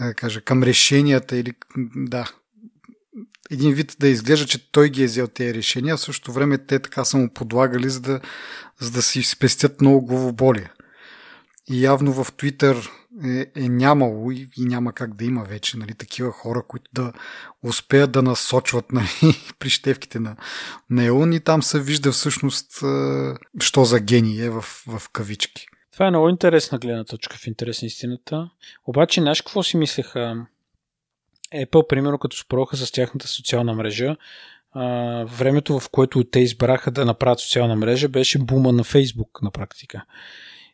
[0.00, 1.52] да кажа, към решенията или
[1.96, 2.30] да,
[3.50, 6.58] един вид да изглежда, че той ги е взел тези решения, а в същото време
[6.58, 8.20] те така са му подлагали, за да,
[8.80, 10.70] за да си спестят много главоболие.
[11.70, 12.90] И явно в Твитър
[13.24, 17.12] е, е нямало и, и няма как да има вече нали, такива хора, които да
[17.62, 20.36] успеят да насочват нали, прищевките на,
[20.90, 25.66] на Елон и там се вижда всъщност е, що за гений е в, в кавички.
[25.92, 28.50] Това е много интересна гледна точка в интерес на истината.
[28.86, 30.46] Обаче, знаеш какво си мислеха
[31.54, 34.16] Apple, примерно, като спороха с тяхната социална мрежа,
[34.72, 39.50] а, времето, в което те избраха да направят социална мрежа, беше бума на Facebook на
[39.50, 40.04] практика.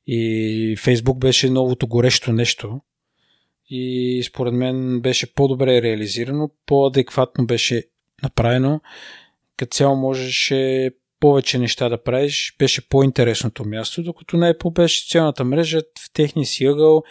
[0.07, 2.81] И Фейсбук беше новото горещо нещо.
[3.69, 7.85] И според мен беше по-добре реализирано, по-адекватно беше
[8.23, 8.81] направено.
[9.57, 15.45] Като цяло можеше повече неща да правиш, беше по-интересното място, докато на Apple беше социалната
[15.45, 17.03] мрежа в техния си ъгъл,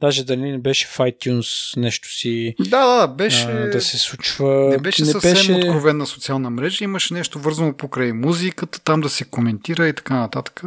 [0.00, 4.70] даже дали не беше в iTunes нещо си да, да, беше, а, да се случва.
[4.70, 5.52] Не беше не съвсем беше...
[5.52, 10.62] откровена социална мрежа, имаше нещо вързано покрай музиката, там да се коментира и така нататък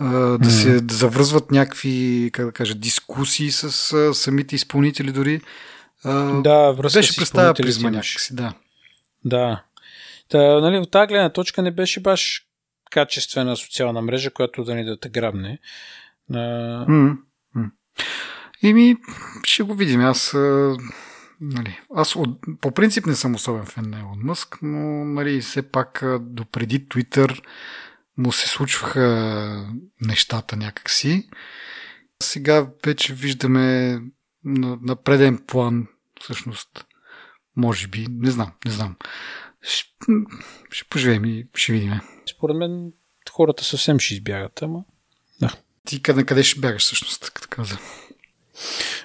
[0.00, 5.40] да се да завръзват някакви, как да кажа, дискусии с а, самите изпълнители дори.
[6.04, 8.54] А, да, връзка беше представя призма някакси, да.
[9.24, 9.62] Да.
[10.28, 12.46] Та, нали, от тази гледна точка не беше баш
[12.90, 15.58] качествена социална мрежа, която да ни да те грабне.
[16.32, 16.36] А...
[16.36, 17.16] Mm-hmm.
[18.62, 18.96] И ми,
[19.44, 20.00] ще го видим.
[20.00, 20.76] Аз, а,
[21.40, 25.62] нали, аз от, по принцип не съм особен фен на Елон Мъск, но нали, все
[25.62, 27.40] пак допреди Twitter
[28.18, 29.66] му се случваха
[30.00, 31.28] нещата някакси.
[32.22, 33.98] Сега вече виждаме
[34.44, 35.86] на, на преден план,
[36.20, 36.86] всъщност,
[37.56, 38.96] може би, не знам, не знам.
[39.62, 39.90] Ще,
[40.70, 42.00] ще поживеем и ще видим.
[42.36, 42.92] Според мен
[43.30, 44.84] хората съвсем ще избягат, ама
[45.40, 45.54] да.
[45.84, 47.78] Ти къде, къде ще бягаш всъщност, така каза?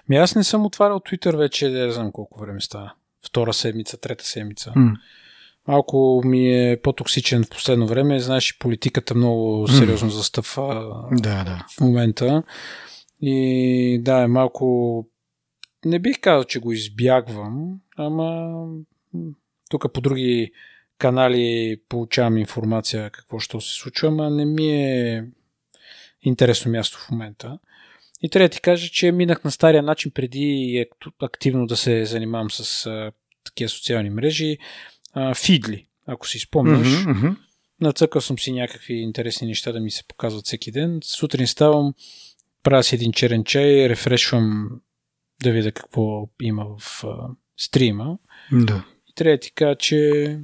[0.09, 2.93] Ми аз не съм отварял Twitter вече, не знам колко време става.
[3.25, 4.73] Втора седмица, трета седмица.
[4.77, 4.93] Mm
[5.67, 8.19] малко ми е по-токсичен в последно време.
[8.19, 11.65] Знаеш, политиката много сериозно застъпва да, да.
[11.77, 12.43] в момента.
[13.21, 15.07] И да, е малко...
[15.85, 18.65] Не бих казал, че го избягвам, ама
[19.69, 20.51] тук по други
[20.97, 25.25] канали получавам информация какво ще се случва, ама не ми е
[26.21, 27.59] интересно място в момента.
[28.21, 30.85] И трябва да ти кажа, че минах на стария начин преди
[31.21, 33.11] активно да се занимавам с
[33.43, 34.57] такива социални мрежи
[35.13, 36.87] а, Фидли, ако си спомняш.
[36.87, 37.35] Mm-hmm, mm-hmm.
[37.81, 40.99] Нацъкал съм си някакви интересни неща да ми се показват всеки ден.
[41.03, 41.93] Сутрин ставам,
[42.63, 44.69] правя си един черен чай, рефрешвам
[45.43, 48.17] да видя какво има в а, стрима.
[48.51, 48.85] Да.
[49.09, 50.39] И трябва да ти кажа, че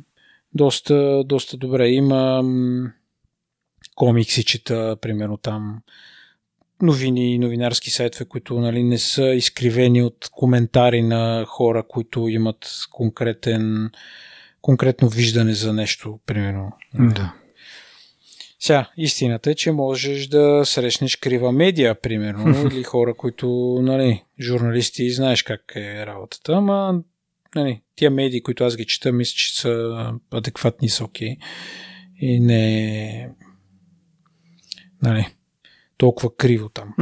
[0.53, 1.89] доста, доста добре.
[1.89, 2.43] Има
[3.95, 5.82] комикси, чета, примерно там
[6.82, 12.71] новини и новинарски сайтове, които нали, не са изкривени от коментари на хора, които имат
[12.91, 13.91] конкретен
[14.67, 16.71] конкретно виждане за нещо, примерно.
[16.93, 17.34] Да.
[18.60, 25.12] Сега, истината е, че можеш да срещнеш крива медия, примерно, или хора, които, нали, журналисти,
[25.12, 27.01] знаеш как е работата, ама,
[27.56, 29.95] нали, тия медии, които аз ги чета, мисля, че са
[30.32, 31.36] адекватни, са окей.
[31.36, 31.38] Okay.
[32.19, 33.30] И не
[35.01, 35.27] нали,
[35.97, 36.93] толкова криво там.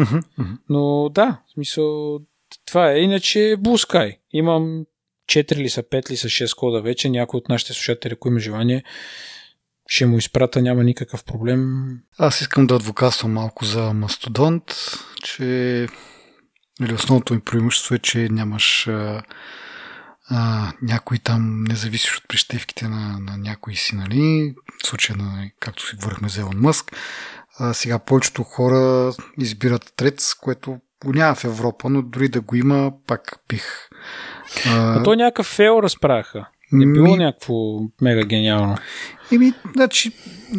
[0.70, 2.20] Но да, в смисъл,
[2.66, 3.00] това е.
[3.00, 4.18] Иначе Blue Sky.
[4.32, 4.86] Имам
[5.30, 7.10] 4 ли са, 5 ли са, 6 кода вече.
[7.10, 8.84] Някой от нашите слушатели, ако има желание,
[9.88, 11.88] ще му изпрата, няма никакъв проблем.
[12.18, 14.64] Аз искам да адвокатствам малко за Мастодонт,
[15.24, 15.88] че
[16.82, 19.24] или нали, основното ми преимущество е, че нямаш а,
[20.30, 24.56] а, някой там не зависиш от прищевките на, на някои си, нали?
[24.84, 26.96] В случая на, както си говорихме за Елон Мъск.
[27.58, 32.56] А, сега повечето хора избират трец, което го няма в Европа, но дори да го
[32.56, 33.90] има, пак бих
[34.68, 36.46] а, а то някакъв фейл разправяха.
[36.72, 37.18] Не било ми...
[37.18, 37.54] някакво
[38.02, 38.78] мега гениално.
[39.32, 40.12] Еми, значи,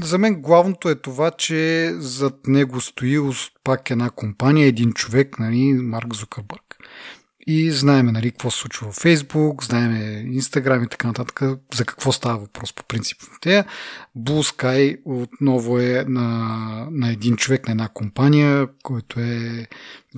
[0.03, 3.19] за мен главното е това, че зад него стои
[3.65, 6.66] пак една компания, един човек, нали, Марк Зукърбърг.
[7.47, 11.41] И знаеме нали, какво се случва в Фейсбук, знаеме Instagram и така нататък,
[11.75, 13.65] за какво става въпрос по принцип тея.
[14.19, 19.67] Blue Sky отново е на, на един човек, на една компания, който е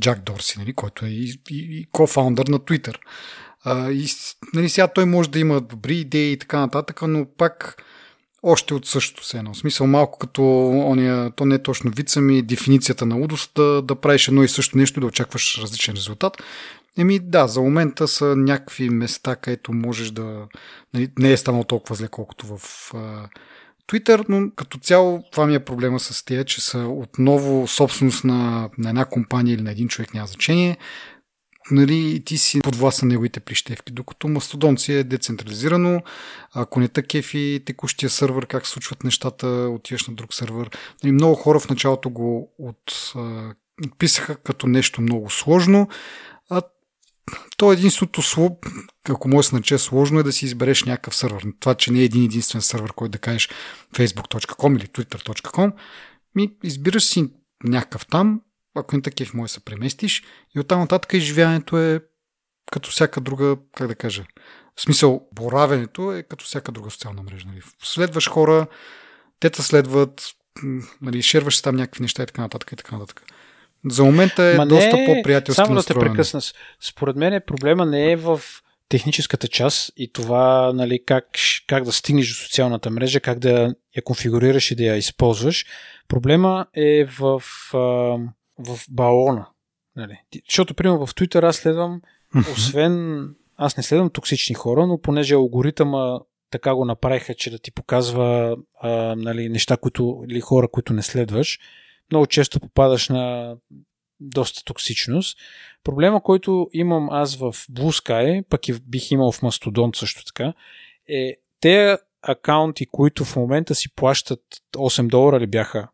[0.00, 2.96] Джак Дорси, нали, който е и, и, и кофаундър на Twitter.
[3.64, 4.06] А, и
[4.54, 7.82] нали, сега той може да има добри идеи и така нататък, но пак
[8.42, 9.54] още от същото се едно.
[9.54, 13.82] В смисъл малко като ония, то не е точно вид, ми дефиницията на удост да,
[13.82, 16.42] да правиш едно и също нещо и да очакваш различен резултат.
[16.98, 20.46] Еми да, за момента са някакви места, където можеш да...
[20.94, 22.92] Нали, не е станало толкова зле, колкото в
[23.88, 28.70] Twitter, но като цяло това ми е проблема с тия, че са отново собственост на,
[28.78, 30.76] на една компания или на един човек, няма значение
[31.70, 36.02] нали, ти си под власт на неговите прищевки, докато Мастодон си е децентрализирано,
[36.52, 40.70] ако не кефи текущия сървър, как случват нещата, отиваш на друг сървър.
[41.04, 43.54] Нали, много хора в началото го от, а,
[44.44, 45.88] като нещо много сложно,
[46.50, 46.62] а
[47.56, 48.22] то единството,
[49.08, 51.44] ако може да се наче сложно, е да си избереш някакъв сървър.
[51.60, 53.48] Това, че не е един единствен сървър, който да кажеш
[53.94, 55.72] facebook.com или twitter.com,
[56.34, 57.30] ми избираш си
[57.64, 58.40] някакъв там,
[58.74, 60.22] ако не такив може да се преместиш
[60.56, 62.00] и оттам нататък изживяването е
[62.70, 64.24] като всяка друга, как да кажа,
[64.76, 67.46] в смисъл, боравенето е като всяка друга социална мрежа.
[67.46, 67.60] Нали.
[67.82, 68.66] Следваш хора,
[69.40, 70.22] те те следват,
[71.02, 73.22] нали, шерваш там някакви неща и така нататък и така нататък.
[73.90, 76.40] За момента е Ма доста не, по-приятелски Само да те прекъсна.
[76.80, 78.40] Според мен проблема не е в
[78.88, 81.24] техническата част и това нали, как,
[81.66, 85.66] как да стигнеш до социалната мрежа, как да я конфигурираш и да я използваш.
[86.08, 87.42] Проблема е в
[87.74, 88.16] а,
[88.58, 89.46] в балона.
[89.96, 90.20] Нали?
[90.48, 92.02] Защото, примерно, в Twitter аз следвам,
[92.52, 93.24] освен
[93.56, 98.56] аз не следвам токсични хора, но понеже алгоритъма така го направиха, че да ти показва
[98.80, 101.58] а, нали, неща, които, или хора, които не следваш,
[102.10, 103.56] много често попадаш на
[104.20, 105.38] доста токсичност.
[105.84, 110.52] Проблема, който имам аз в Blue Sky, пък и бих имал в Mastodon също така,
[111.08, 114.40] е те акаунти, които в момента си плащат
[114.76, 115.88] 8 долара ли бяха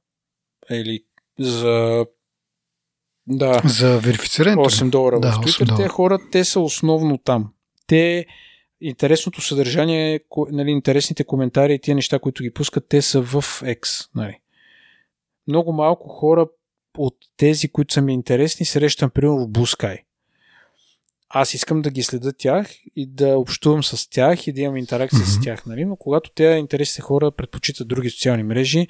[0.70, 1.05] или
[1.38, 2.07] за
[3.26, 3.62] да.
[3.64, 4.60] За верифицирането?
[4.60, 5.76] 8 долара да, в Twitter.
[5.76, 7.52] Те хора, те са основно там.
[7.87, 8.26] Те,
[8.80, 14.08] интересното съдържание, нали, интересните коментари и тия неща, които ги пускат, те са в X.
[14.14, 14.38] Нали.
[15.48, 16.46] Много малко хора
[16.98, 20.02] от тези, които са ми интересни, срещам, примерно, в Blue
[21.28, 25.18] Аз искам да ги следа тях и да общувам с тях и да имам интеракция
[25.20, 25.40] mm-hmm.
[25.40, 25.84] с тях, нали?
[25.84, 28.88] но когато те интересните хора предпочитат други социални мрежи,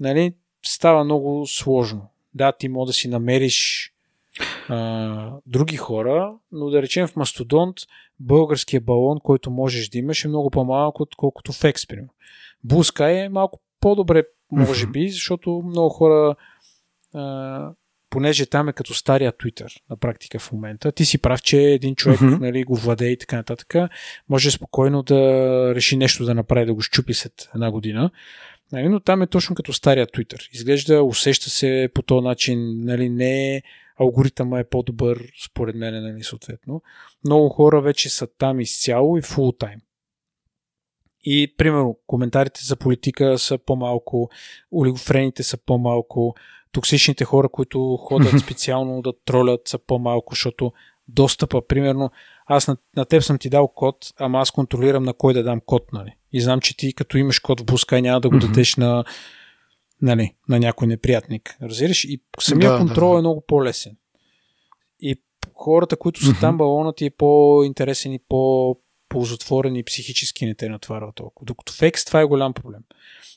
[0.00, 0.34] нали,
[0.66, 3.90] става много сложно да, ти може да си намериш
[4.68, 7.76] а, други хора, но да речем в Мастодонт
[8.20, 12.06] българския балон, който можеш да имаш е много по-малък, отколкото в Experim.
[12.66, 16.36] Blue е малко по-добре, може би, защото много хора
[17.14, 17.72] а,
[18.10, 20.92] понеже там е като стария Twitter на практика в момента.
[20.92, 23.90] Ти си прав, че един човек нали, го владее и така нататък.
[24.28, 25.16] Може спокойно да
[25.74, 28.10] реши нещо да направи, да го щупи след една година.
[28.72, 30.48] Нали, но там е точно като стария Twitter.
[30.52, 33.62] Изглежда, усеща се по този начин, нали, не
[34.00, 36.82] алгоритъма е по-добър, според мен, нали, съответно.
[37.24, 39.80] Много хора вече са там изцяло и фул тайм.
[41.24, 44.30] И, примерно, коментарите за политика са по-малко,
[44.72, 46.34] олигофрените са по-малко,
[46.72, 50.72] токсичните хора, които ходят специално да тролят са по-малко, защото
[51.08, 52.10] достъпа, примерно,
[52.46, 55.60] аз на, на теб съм ти дал код, ама аз контролирам на кой да дам
[55.60, 56.17] код, нали?
[56.32, 58.46] И знам, че ти като имаш код в Блускай няма да го mm-hmm.
[58.46, 59.04] дадеш на,
[60.02, 61.56] нали, на някой неприятник.
[61.62, 62.04] Разбираш?
[62.04, 63.96] И самия да, контрол да, е много по-лесен.
[65.00, 65.22] И
[65.54, 66.40] хората, които са mm-hmm.
[66.40, 71.46] там, балонът е по-интересен и по-ползотворен и психически не те натварва толкова.
[71.46, 72.80] Докато в X това е голям проблем.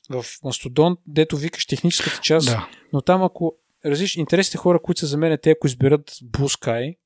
[0.10, 2.67] В Мастодон, дето викаш техническата част, да.
[2.93, 6.97] но там ако различни интересните хора, които са за мен, те ако изберат Blue Sky,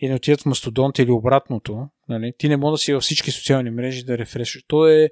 [0.00, 3.30] и не отидат в Мастодонт или обратното, нали, ти не може да си във всички
[3.30, 4.64] социални мрежи да рефрешиш.
[4.68, 5.10] То е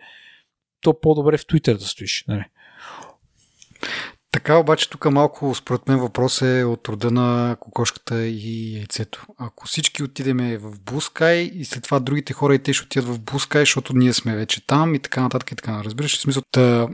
[0.81, 2.25] то по-добре в Twitter да стоиш.
[2.29, 2.45] Нали.
[4.33, 9.27] Така, обаче тук малко, според мен, въпрос е от рода на кокошката и яйцето.
[9.39, 13.21] Ако всички отидеме в Бускай и след това другите хора и те ще отидат в
[13.21, 15.85] Бускай, защото ние сме вече там и така нататък и така.
[15.85, 16.43] Разбираш ли смисъл?
[16.51, 16.89] Та,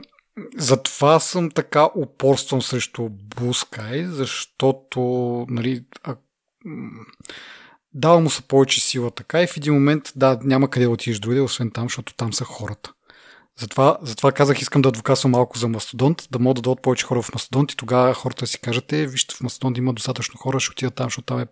[0.56, 5.00] затова съм така упорствам срещу Бускай, защото,
[5.48, 6.16] нали, а,
[7.94, 11.18] дава му се повече сила така и в един момент, да, няма къде да отидеш
[11.18, 12.92] другаде, освен там, защото там са хората.
[13.58, 17.22] Затова, затова казах, искам да адвокасвам малко за Мастодонт, да могат да дадат повече хора
[17.22, 20.72] в Мастодонт и тогава хората си кажат, е, вижте, в Мастодонт има достатъчно хора, ще
[20.72, 21.46] отидат там, защото там е...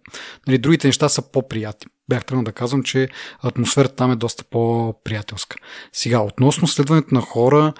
[0.46, 1.90] Нали, другите неща са по-приятни.
[2.08, 3.08] Бях тръгнал да казвам, че
[3.42, 5.56] атмосферата там е доста по-приятелска.
[5.92, 7.72] Сега, относно следването на хора,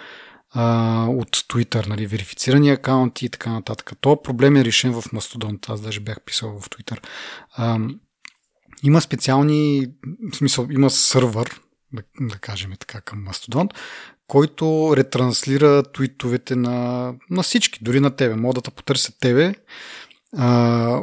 [0.55, 3.93] а, от Twitter, нали, верифицирани акаунти и така нататък.
[4.01, 5.67] То проблем е решен в Мастодонт.
[5.69, 6.99] Аз даже бях писал в Twitter.
[7.57, 7.79] А,
[8.83, 9.87] има специални,
[10.33, 11.61] в смисъл, има сървър,
[11.93, 13.71] да, да кажем така, към Mastodon,
[14.27, 18.35] който ретранслира твитовете на, на всички, дори на тебе.
[18.35, 19.55] Могат да потърсят тебе
[20.37, 20.47] а,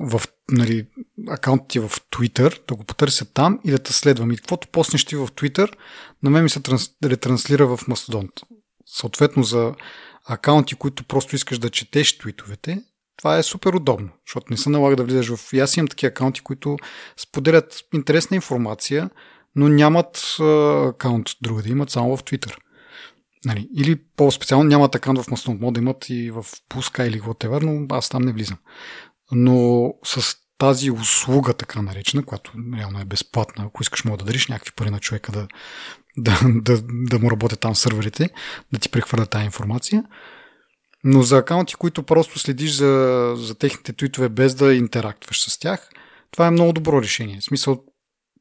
[0.03, 0.21] в
[0.51, 0.87] нали,
[1.27, 4.31] акаунтите в Twitter, да го потърсят там и да те следвам.
[4.31, 5.73] И каквото поснеш ти в Twitter,
[6.23, 8.29] на мен ми се транс, ретранслира в Mastodon.
[8.85, 9.73] Съответно за
[10.25, 12.83] акаунти, които просто искаш да четеш твитовете,
[13.19, 15.53] това е супер удобно, защото не се налага да влизаш в...
[15.53, 16.77] И аз имам такива акаунти, които
[17.17, 19.09] споделят интересна информация,
[19.55, 20.37] но нямат
[20.89, 22.55] акаунт друга да имат само в Twitter.
[23.45, 27.63] Нали, или по-специално нямат акаунт в Mastodon, могат да имат и в Пуска или whatever,
[27.63, 28.57] но аз там не влизам.
[29.31, 34.47] Но с тази услуга, така наречена, която реално е безплатна, ако искаш, мога да дариш
[34.47, 35.47] някакви пари на човека да,
[36.17, 38.29] да, да, да му работят там сървърите,
[38.73, 40.03] да ти прехвърля тази информация.
[41.03, 45.89] Но за акаунти, които просто следиш за, за техните твитове без да интерактваш с тях,
[46.31, 47.39] това е много добро решение.
[47.39, 47.83] В смисъл,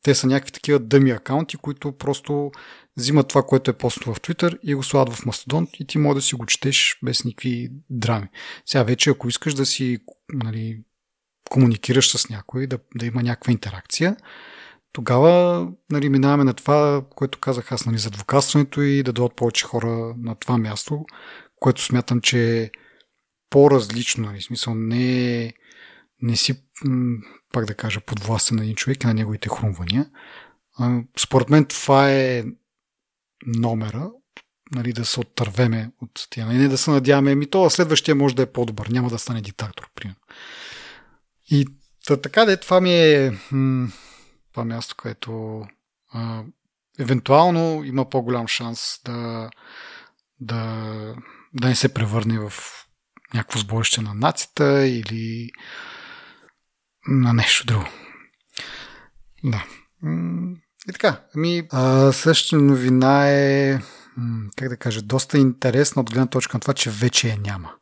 [0.03, 2.51] те са някакви такива дъми акаунти, които просто
[2.97, 6.15] взимат това, което е постно в Twitter и го слагат в Mastodon и ти може
[6.15, 8.29] да си го четеш без никакви драми.
[8.67, 9.99] Сега вече, ако искаш да си
[10.33, 10.81] нали,
[11.51, 14.17] комуникираш с някой, да, да има някаква интеракция,
[14.93, 19.65] тогава нали, минаваме на това, което казах аз нали, за адвокатстването и да дойдат повече
[19.65, 21.05] хора на това място,
[21.61, 22.71] което смятам, че е
[23.51, 24.25] по-различно.
[24.25, 25.53] Нали, смисъл не,
[26.23, 26.63] не си,
[27.53, 30.11] пак да кажа, подвластен на един човек и на неговите хрумвания.
[31.19, 32.45] Според мен това е
[33.47, 34.11] номера,
[34.75, 36.47] нали, да се оттървеме от тия.
[36.53, 39.41] И не да се надяваме, ми то следващия може да е по-добър, няма да стане
[39.41, 40.21] диктатор, примерно.
[41.51, 41.67] И
[42.07, 43.39] така да това ми е
[44.53, 45.63] това място, което
[46.13, 46.43] а,
[46.99, 49.51] евентуално има по-голям шанс да,
[50.41, 51.15] да,
[51.55, 52.53] да не се превърне в
[53.35, 55.51] някакво сборище на нацията или
[57.09, 57.87] на нещо друго.
[59.45, 59.65] Да.
[60.89, 61.69] И така, ами,
[62.13, 63.81] същата новина е,
[64.57, 67.73] как да кажа, доста интересна от гледна точка на това, че вече я няма.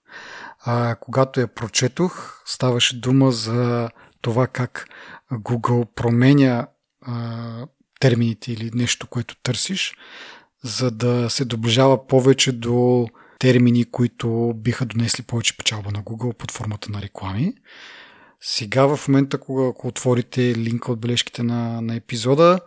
[0.61, 3.91] А, когато я прочетох, ставаше дума за
[4.21, 4.89] това как
[5.33, 6.67] Google променя
[7.03, 7.67] а,
[8.01, 9.97] термините или нещо, което търсиш,
[10.65, 13.07] за да се доближава повече до
[13.39, 17.55] термини, които биха донесли повече печалба на Google под формата на реклами.
[18.41, 22.61] Сега в момента, кога, ако отворите линка от бележките на, на епизода,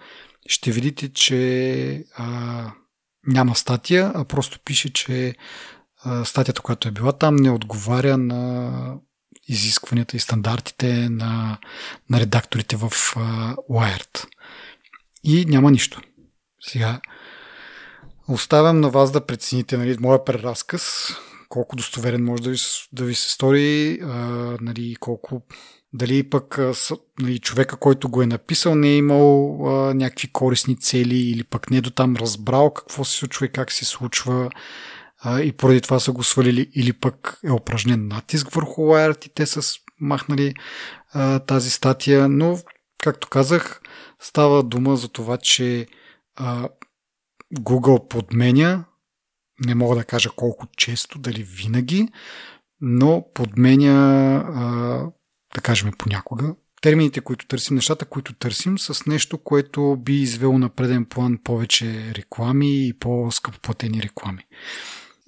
[0.48, 2.72] ще видите, че а,
[3.28, 5.36] няма статия, а просто пише, че
[6.04, 8.96] а, статията, която е била там, не отговаря на
[9.48, 11.58] изискванията и стандартите на,
[12.10, 14.28] на редакторите в а, Wired.
[15.24, 16.02] И няма нищо.
[16.62, 17.02] Сега
[18.34, 21.10] оставям на вас да прецените нали, моя преразказ,
[21.50, 22.58] колко достоверен може да ви,
[22.94, 24.18] да ви се стори, а,
[24.62, 25.42] нали, колко
[25.94, 26.60] дали пък
[27.20, 31.72] нали, човека, който го е написал, не е имал а, някакви корисни цели или пък
[31.72, 34.50] не е до там разбрал какво се случва и как се случва
[35.20, 39.30] а, и поради това са го свалили или пък е упражнен натиск върху Wired и
[39.30, 40.54] те са махнали
[41.14, 42.58] а, тази статия, но
[43.04, 43.82] както казах,
[44.20, 45.88] става дума за това, че
[47.56, 48.86] Google подменя,
[49.66, 52.08] не мога да кажа колко често, дали винаги,
[52.82, 55.12] но подменя
[55.56, 60.70] да кажем понякога, термините, които търсим, нещата, които търсим, с нещо, което би извело на
[60.70, 64.46] преден план повече реклами и по-скъпоплатени реклами.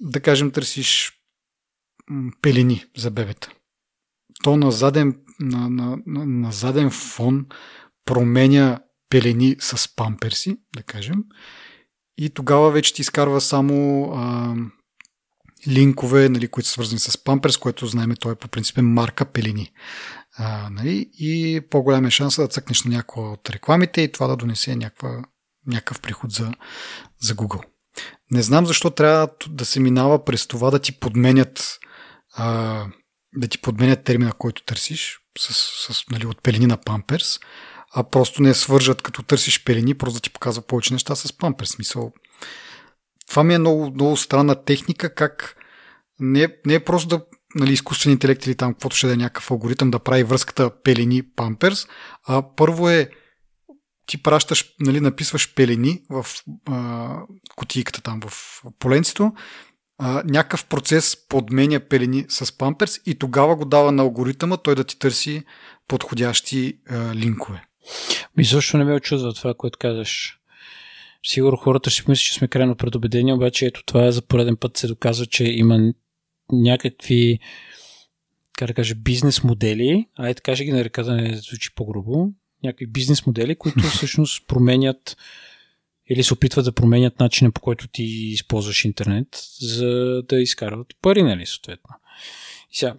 [0.00, 1.12] Да кажем, търсиш
[2.42, 3.50] пелени за бебета.
[4.42, 7.46] То на заден, на, на, на, на заден фон
[8.04, 11.24] променя пелени с памперси, да кажем,
[12.24, 14.54] и тогава вече ти изкарва само а,
[15.68, 19.72] линкове, нали, които са свързани с Памперс, което знаем, той е по принцип марка Пелини.
[20.36, 24.36] А, нали, и по-голям е шанса да цъкнеш на някоя от рекламите и това да
[24.36, 25.24] донесе някаква,
[25.66, 26.52] някакъв приход за,
[27.20, 27.62] за Google.
[28.30, 31.78] Не знам защо трябва да се минава през това да ти подменят
[32.34, 32.86] а,
[33.36, 35.54] да ти подменят термина, който търсиш с,
[35.92, 37.40] с, нали, от пелени на Памперс,
[37.94, 41.68] а просто не свържат като търсиш пелени, просто да ти показва повече неща с Памперс.
[41.68, 42.12] Смисъл,
[43.28, 45.56] това ми е много, много странна техника, как
[46.20, 47.24] не, не е просто да
[47.54, 51.22] нали, изкуствен интелект или там каквото ще да е някакъв алгоритъм да прави връзката пелени
[51.36, 51.86] памперс,
[52.26, 53.10] а първо е
[54.06, 56.26] ти пращаш, нали, написваш пелени в
[56.70, 57.18] а,
[57.56, 59.32] кутийката там в поленцето,
[59.98, 64.84] а, някакъв процес подменя пелени с памперс и тогава го дава на алгоритъма той да
[64.84, 65.44] ти търси
[65.88, 67.64] подходящи а, линкове.
[68.36, 70.38] Ми също не ме очудва това, което казаш.
[71.26, 74.86] Сигурно хората ще мислят, че сме крайно предубедени, обаче ето това за пореден път се
[74.86, 75.92] доказва, че има
[76.52, 77.38] някакви
[78.58, 82.32] как да кажа, бизнес модели, ай така ще ги нарека да не звучи по-грубо,
[82.64, 85.16] някакви бизнес модели, които всъщност променят
[86.08, 89.28] или се опитват да променят начина по който ти използваш интернет,
[89.60, 91.90] за да изкарват пари, нали, съответно.
[92.72, 92.96] И сега,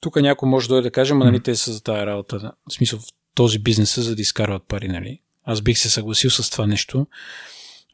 [0.00, 2.72] тук някой може да дойде да каже, ма нали те са за тази работа, в
[2.72, 3.00] смисъл
[3.36, 5.20] този бизнес, за да изкарват пари, нали.
[5.44, 7.06] Аз бих се съгласил с това нещо,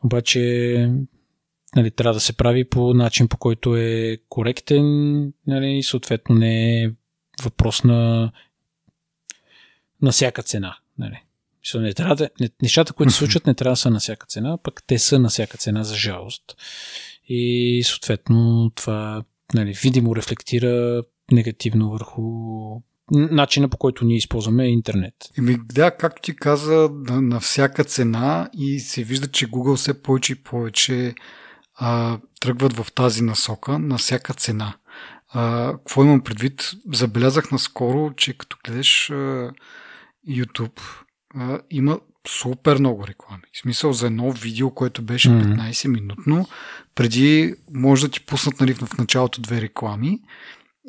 [0.05, 0.91] обаче
[1.77, 4.87] нали, трябва да се прави по начин, по който е коректен
[5.47, 6.91] нали, и съответно не е
[7.43, 8.33] въпрос на,
[10.03, 10.77] на всяка цена.
[10.99, 11.23] Нали.
[11.75, 14.59] Не трябва да, не, нещата, които се случват, не трябва да са на всяка цена,
[14.63, 16.43] пък те са на всяка цена за жалост.
[17.29, 19.25] И съответно това
[19.55, 22.23] нали, видимо рефлектира негативно върху
[23.11, 25.15] начина по който ние използваме интернет.
[25.39, 30.03] Еми, да, както ти каза, на, на всяка цена и се вижда, че Google все
[30.03, 31.15] повече и повече
[31.75, 34.75] а, тръгват в тази насока на всяка цена.
[35.29, 36.71] А, какво имам предвид?
[36.93, 39.51] Забелязах наскоро, че като гледаш а,
[40.29, 40.81] YouTube,
[41.35, 43.43] а, има супер много реклами.
[43.53, 46.47] В смисъл за едно видео, което беше 15 минутно,
[46.95, 50.21] преди може да ти пуснат нали, в началото две реклами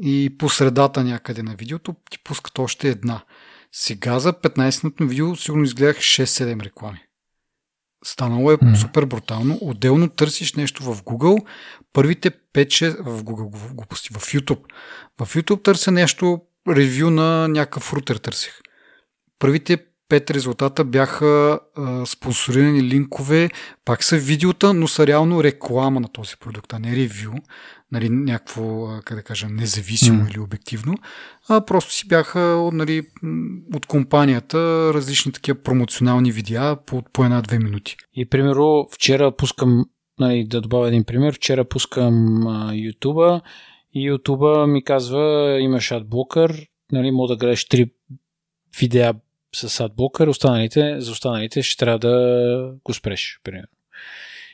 [0.01, 3.23] и по средата някъде на видеото ти пускат още една.
[3.71, 6.99] Сега за 15-минутно видео сигурно изгледах 6-7 реклами.
[8.05, 8.75] Станало е mm.
[8.75, 9.57] супер брутално.
[9.61, 11.45] Отделно търсиш нещо в Google.
[11.93, 14.63] Първите 5-6 в Google, в, глупости, в YouTube.
[15.19, 18.53] В YouTube търся нещо, ревю на някакъв рутер търсих.
[19.39, 19.77] Първите
[20.09, 23.49] пет резултата бяха а, спонсорирани линкове,
[23.85, 27.33] пак са видеота, но са реално реклама на този продукт, а не ревю,
[27.93, 30.31] нали, някакво, как да кажа, независимо mm.
[30.31, 30.95] или обективно,
[31.49, 33.01] а просто си бяха нали,
[33.73, 37.95] от компанията различни такива промоционални видеа по, по една-две минути.
[38.15, 39.85] И примерно вчера пускам,
[40.19, 43.41] нали, да добавя един пример, вчера пускам а, YouTube
[43.93, 47.91] и YouTube ми казва, имаш адблокър, нали, мога да гледаш три
[48.79, 49.13] видеа
[49.55, 53.67] с адблокър, останалите, за останалите ще трябва да го спреш, примерно.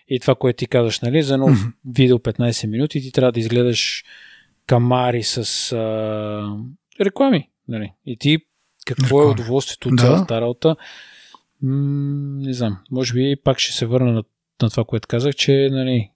[0.10, 1.74] И това, което ти казваш, нали, за едно mm-hmm.
[1.86, 4.03] видео 15 минути ти трябва да изгледаш
[4.68, 6.57] камари с а,
[7.01, 7.49] реклами.
[7.68, 7.93] Нали.
[8.05, 8.38] И ти
[8.86, 9.30] какво е реклами.
[9.30, 10.03] е удоволствието от да.
[10.03, 10.76] цялата работа?
[11.62, 12.78] М- не знам.
[12.91, 14.24] Може би пак ще се върна на,
[14.62, 16.12] на това, което казах, че нали,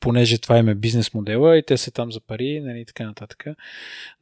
[0.00, 3.04] понеже това им е бизнес модела и те са там за пари нали, и така
[3.04, 3.44] нататък.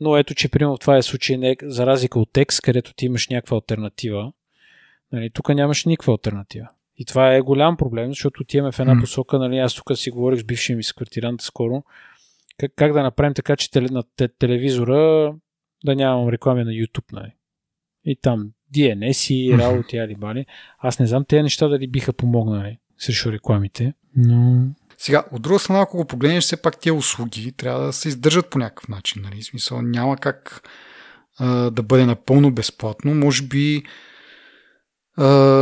[0.01, 3.29] Но ето, че примерно това е случай не, за разлика от текст, където ти имаш
[3.29, 4.33] някаква альтернатива.
[5.13, 6.69] Нали, тук нямаш никаква альтернатива.
[6.99, 9.01] И това е голям проблем, защото отиваме в една mm.
[9.01, 9.39] посока.
[9.39, 11.83] Нали, аз тук си говорих с бившия ми секретарант скоро.
[12.59, 14.03] Как, как да направим така, че теле, на
[14.39, 15.35] телевизора
[15.85, 17.13] да нямам реклами на YouTube.
[17.13, 17.33] Нали.
[18.05, 20.47] И там DNS и работи, али бали.
[20.79, 24.69] Аз не знам тези неща дали биха помогнали срещу рекламите, но
[24.99, 28.51] сега, от друга страна, ако го погледнеш, все пак тези услуги трябва да се издържат
[28.51, 29.23] по някакъв начин.
[29.23, 29.43] Нали?
[29.43, 30.69] В смисъл, няма как
[31.39, 33.15] а, да бъде напълно безплатно.
[33.15, 33.83] Може би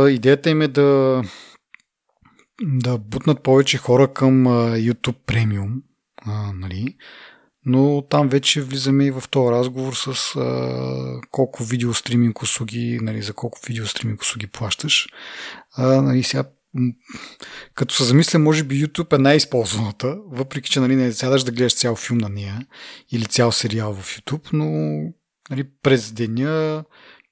[0.09, 1.21] идеята им е да,
[2.63, 5.81] да бутнат повече хора към а, YouTube Premium.
[6.25, 6.95] А, нали?
[7.69, 13.33] но там вече влизаме и в този разговор с а, колко видеостриминг услуги, нали, за
[13.33, 15.07] колко видеостриминг услуги плащаш.
[15.75, 16.43] А, нали, сега
[17.73, 21.75] като се замисля, може би YouTube е най-използваната, въпреки че нали, не сядаш да гледаш
[21.75, 22.67] цял филм на нея
[23.11, 24.65] или цял сериал в YouTube, но
[25.49, 26.83] нали, през деня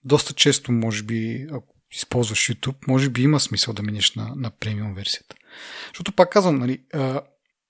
[0.05, 4.49] доста често, може би, ако използваш YouTube, може би има смисъл да минеш на, на
[4.49, 5.35] премиум версията.
[5.87, 6.79] Защото пак казвам, нали,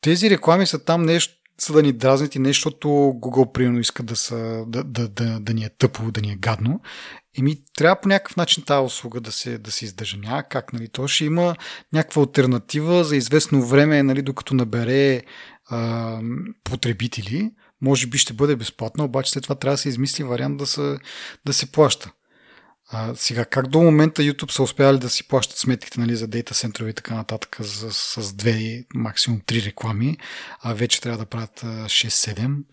[0.01, 4.15] тези реклами са там нещо, за да ни дразнят и защото Google примерно иска да,
[4.15, 6.81] са, да, да, да, да ни е тъпо, да ни е гадно.
[7.37, 10.17] Еми, трябва по някакъв начин тази услуга да се, да се издържа.
[10.17, 10.87] Няма как, нали?
[10.87, 11.55] То ще има
[11.93, 15.21] някаква альтернатива за известно време, нали, докато набере
[15.69, 16.19] а,
[16.63, 17.51] потребители.
[17.81, 20.97] Може би ще бъде безплатно, обаче след това трябва да се измисли вариант да се,
[21.45, 22.11] да се плаща.
[22.91, 26.53] А, сега, как до момента YouTube са успяли да си плащат сметките нали, за дейта
[26.53, 30.17] центрове и така нататък с, с две, максимум три реклами,
[30.61, 32.63] а вече трябва да правят 6-7.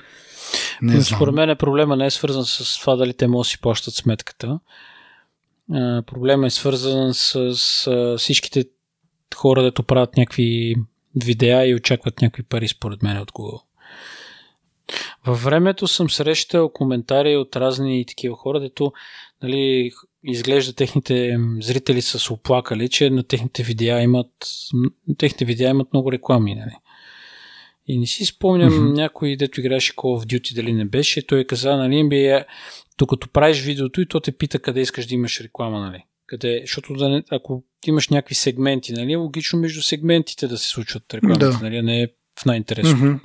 [0.83, 1.19] Не знам.
[1.19, 4.59] Според мен проблема не е свързан с това дали те могат да си плащат сметката.
[5.73, 8.65] А, проблема е свързан с, с всичките
[9.35, 10.77] хора, дето правят някакви
[11.25, 13.63] видеа и очакват някакви пари, според мен, от Google.
[15.27, 18.93] Във времето съм срещал коментари от разни такива хора, дето
[19.43, 19.91] нали,
[20.25, 24.31] изглежда техните зрители са се оплакали, че на техните видеа имат,
[25.19, 26.55] техните видеа имат много реклами.
[26.55, 26.77] Нали.
[27.87, 28.97] И не си спомням mm-hmm.
[28.97, 31.27] някой, дето играеше Call of Duty, дали не беше.
[31.27, 32.45] Той каза, нали, би, е,
[32.99, 36.05] докато правиш видеото и то те пита къде искаш да имаш реклама, нали.
[36.27, 41.15] Къде, защото да не, ако имаш някакви сегменти, нали, логично между сегментите да се случват
[41.15, 41.59] рекламите, да.
[41.63, 42.09] нали, не е
[42.41, 42.99] в най-интересно.
[42.99, 43.21] Mm-hmm.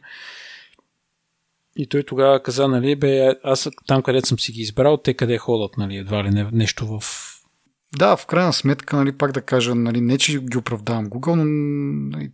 [1.77, 5.37] И той тогава каза, нали, бе, аз там където съм си ги избрал, те къде
[5.37, 7.03] ходят, нали, едва ли не, нещо в
[7.97, 11.45] да, в крайна сметка, нали, пак да кажа, нали, не че ги оправдавам Google, но
[12.17, 12.31] нали,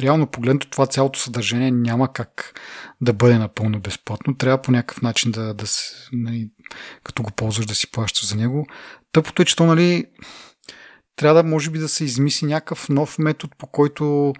[0.00, 2.60] реално погледнато това цялото съдържание няма как
[3.00, 4.36] да бъде напълно безплатно.
[4.36, 6.50] Трябва по някакъв начин да, да се, нали,
[7.04, 8.66] като го ползваш, да си плащаш за него.
[9.12, 10.04] Тъпото е, че то, нали,
[11.16, 14.32] трябва да, може би, да се измисли някакъв нов метод, по който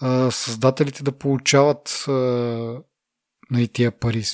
[0.00, 2.12] а, създателите да получават а,
[3.52, 4.24] нали, тия пари.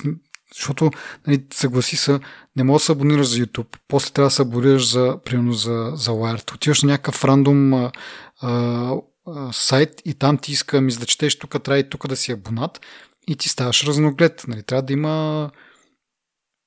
[0.53, 0.91] Защото,
[1.27, 2.19] нали, съгласи се,
[2.55, 5.91] не можеш да се абонираш за YouTube, после трябва да се абонираш за, примерно, за,
[5.93, 6.55] за Wired.
[6.55, 7.91] Отиваш на някакъв рандом а,
[8.41, 8.95] а,
[9.53, 12.81] сайт и там ти иска, ми да четеш тук, трябва и тук да си абонат
[13.27, 14.43] и ти ставаш разноглед.
[14.47, 15.51] Нали, трябва да има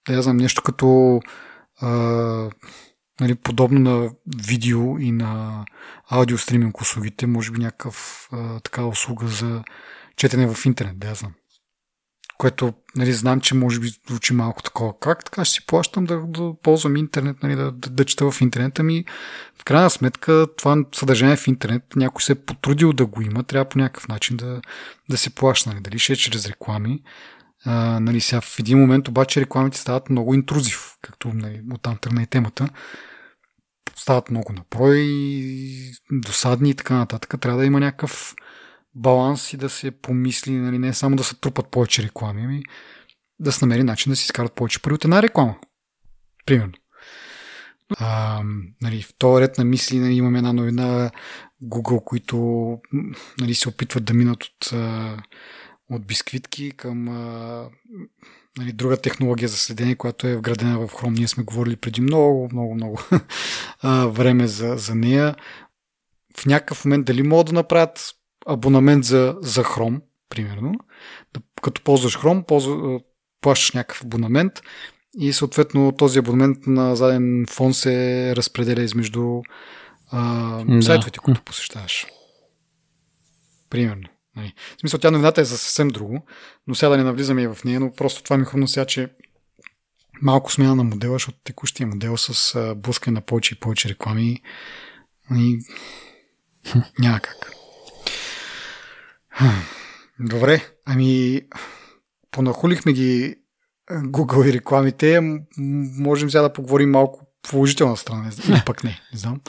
[0.08, 1.20] да я знам, нещо като
[1.80, 1.88] а,
[3.20, 4.10] нали, подобно на
[4.46, 5.64] видео и на
[6.08, 9.64] аудио стриминг услугите, може би някакъв а, такава услуга за
[10.16, 11.32] четене в интернет, да я знам
[12.42, 14.98] което нали, знам, че може би звучи малко такова.
[15.00, 18.40] Как така ще си плащам да, да ползвам интернет, нали, да, да, да чета в
[18.40, 19.04] интернета ми?
[19.60, 23.68] В крайна сметка това съдържание в интернет някой се е потрудил да го има, трябва
[23.68, 24.60] по някакъв начин да,
[25.10, 25.70] да се плаща.
[25.70, 27.02] Нали, дали ще е чрез реклами.
[27.64, 32.22] А, нали, сега в един момент обаче рекламите стават много интрузив, както нали, оттам тръгна
[32.22, 32.68] и темата.
[33.96, 35.08] Стават много напрой,
[36.12, 37.40] досадни и така нататък.
[37.40, 38.34] Трябва да има някакъв
[38.94, 42.62] баланс и да се помисли, нали, не само да се трупат повече реклами, ами
[43.38, 45.54] да се намери начин да си изкарат повече пари от една реклама.
[46.46, 46.72] Примерно.
[47.98, 48.42] А,
[48.82, 51.10] нали, в този ред на мисли нали, имаме една новина
[51.62, 52.78] Google, които
[53.40, 54.72] нали, се опитват да минат от,
[55.90, 57.04] от бисквитки към
[58.58, 61.18] нали, друга технология за следение, която е вградена в Chrome.
[61.18, 63.00] Ние сме говорили преди много, много, много
[64.12, 65.34] време за, за нея.
[66.36, 68.14] В някакъв момент дали могат да направят
[68.46, 70.72] абонамент за, за Chrome, примерно.
[71.62, 73.00] Като ползваш Chrome, ползва,
[73.40, 74.52] плащаш някакъв абонамент
[75.18, 79.42] и съответно този абонамент на заден фон се разпределя измежду
[80.10, 80.82] а, да.
[80.82, 82.06] сайтовете, които посещаваш.
[83.70, 84.08] Примерно.
[84.36, 84.54] Нали.
[84.76, 86.26] В смисъл, тя новината е за съвсем друго,
[86.66, 89.08] но сега да не навлизаме и в нея, но просто това ми хрумна сега, че
[90.22, 94.42] малко смяна на модела, защото текущия модел с блъскане на повече и повече реклами и
[95.30, 95.58] нали,
[96.98, 97.61] няма как.
[100.20, 101.40] Добре, ами
[102.30, 103.36] понахулихме ги
[103.90, 105.20] Google и рекламите.
[105.98, 109.40] Можем сега да поговорим малко положителна страна, или пък не, не знам,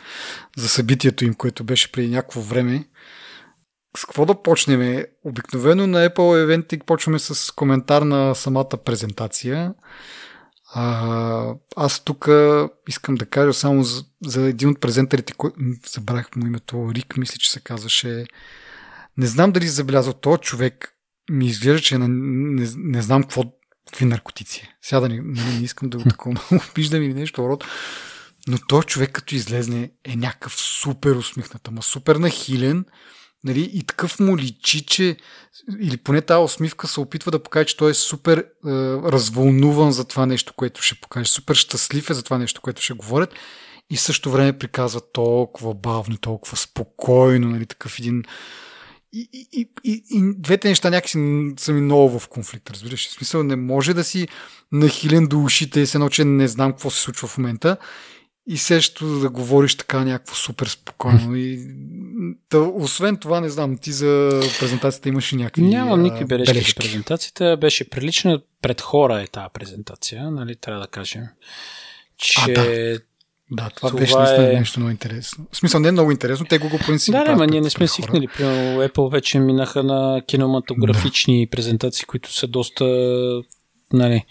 [0.57, 2.85] за събитието им, което беше преди някакво време.
[3.97, 5.03] С какво да почнем?
[5.23, 9.73] Обикновено на Apple евенти почваме с коментар на самата презентация.
[10.75, 12.27] А, аз тук
[12.87, 15.51] искам да кажа само за, за един от презентерите, кой...
[15.93, 18.25] забравих му името, Рик, мисля, че се казваше
[19.17, 20.93] не знам дали забелязал този човек,
[21.31, 23.43] ми изглежда, че не, не, не знам какво,
[23.87, 24.69] какви наркотици.
[24.81, 26.41] Сега да не, не, не искам да го такова
[26.75, 27.65] виждам или нещо род.
[28.47, 32.85] Но този човек като излезне е някакъв супер усмихнат, ама супер нахилен.
[33.45, 35.17] Нали, и такъв му личи, че
[35.79, 38.45] или поне тази усмивка се опитва да покаже, че той е супер е,
[39.11, 41.31] развълнуван за това нещо, което ще покаже.
[41.31, 43.33] Супер щастлив е за това нещо, което ще говорят.
[43.89, 48.23] И също време приказва толкова бавно, толкова спокойно, нали, такъв един
[49.13, 51.17] и, и, и, и двете неща някакси
[51.57, 53.07] са ми много в конфликт, разбираш.
[53.07, 54.27] В смисъл, не може да си
[54.71, 57.77] нахилен до ушите и се че не знам какво се случва в момента
[58.47, 61.35] и също да говориш така някакво супер спокойно.
[61.35, 61.67] И,
[62.49, 66.71] да, освен това, не знам, ти за презентацията имаш и някакви Нямам никакви бележки, бележки.
[66.71, 67.57] за презентацията.
[67.57, 71.23] Беше прилична пред хора е тази презентация, нали, трябва да кажем.
[72.17, 72.99] Че а, да.
[73.53, 74.59] Да, това, това беше наистина е...
[74.59, 75.45] нещо много интересно.
[75.51, 77.11] В смисъл не е много интересно, те го го принцип.
[77.11, 78.27] Да, да, ма ние не сме свикнали.
[78.27, 81.49] Примерно Apple вече минаха на кинематографични да.
[81.49, 82.85] презентации, които са доста
[83.93, 84.25] нали,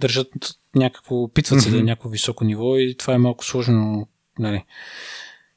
[0.00, 0.28] държат
[0.74, 1.72] някакво, опитват се mm-hmm.
[1.72, 4.08] да е някакво високо ниво и това е малко сложно.
[4.38, 4.64] Нали.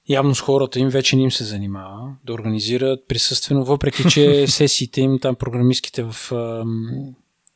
[0.10, 5.01] Явно с хората им вече не им се занимава да организират присъствено, въпреки че сесиите
[5.01, 6.64] им, там програмистските в а,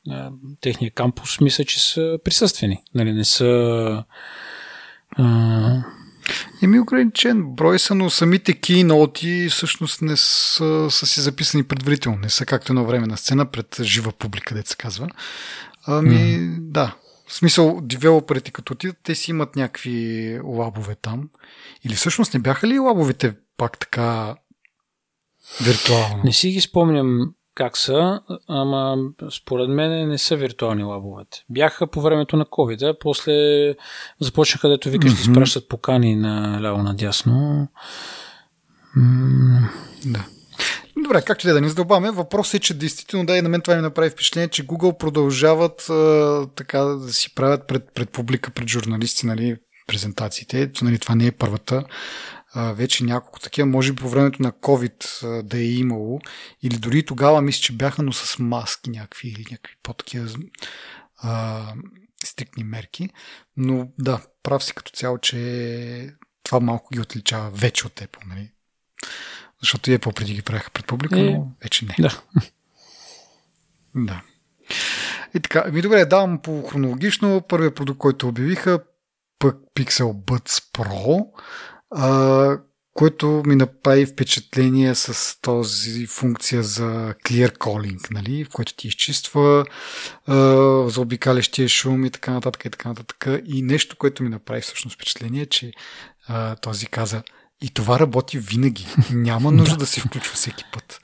[0.09, 0.31] а,
[0.61, 2.83] техния кампус, мисля, че са присъствени.
[2.95, 4.03] Нали, не са
[5.11, 5.83] а...
[6.61, 12.17] Еми ограничен брой са, но самите кейноти всъщност не са, са си записани предварително.
[12.17, 15.09] Не са както на време на сцена пред жива публика, деца се казва.
[15.85, 16.57] Ами, mm.
[16.59, 16.95] да.
[17.27, 21.29] В смисъл, девелоперите като отидат, те си имат някакви лабове там.
[21.83, 24.35] Или всъщност не бяха ли лабовете пак така
[25.61, 26.21] виртуално?
[26.23, 28.97] Не си ги спомням как са, ама
[29.31, 31.43] според мен не са виртуални лабовете.
[31.49, 33.33] Бяха по времето на COVID, а после
[34.19, 35.15] започнаха, дето викаш, mm-hmm.
[35.15, 37.67] да изпращат покани на ляво надясно.
[38.97, 39.69] Mm.
[40.05, 40.25] Да.
[41.03, 43.75] Добре, както и да не задълбаваме, въпросът е, че действително да и на мен това
[43.75, 48.67] ми направи впечатление, че Google продължават а, така да си правят пред, пред публика, пред
[48.67, 49.55] журналисти, нали,
[49.87, 50.71] презентациите.
[50.81, 51.83] Нали, това не е първата.
[52.55, 56.19] Вече няколко такива, може би по времето на COVID да е имало.
[56.63, 60.29] Или дори тогава мисля, че бяха, но с маски някакви или някакви по-такива
[62.23, 63.09] стриктни мерки.
[63.57, 68.27] Но да, прав си като цяло, че това малко ги отличава вече от Apple.
[68.27, 68.51] Нали?
[69.61, 71.95] Защото и Apple преди ги правяха пред публика, е, но вече не.
[71.99, 72.21] Да.
[73.95, 74.21] Да.
[75.33, 77.41] И така, ми добре, давам по хронологично.
[77.49, 78.79] Първият продукт, който обявиха,
[79.39, 81.25] пък Pixel Buds Pro,
[81.91, 82.57] а,
[82.93, 89.65] което ми направи впечатление с този функция за clear calling, нали, в който ти изчиства
[90.25, 90.35] а,
[90.89, 93.27] за обикалящия шум и така нататък и така нататък.
[93.45, 95.71] И нещо, което ми направи всъщност впечатление, че
[96.27, 97.23] а, този каза
[97.61, 98.87] и това работи винаги.
[99.11, 100.99] Няма нужда да се включва всеки път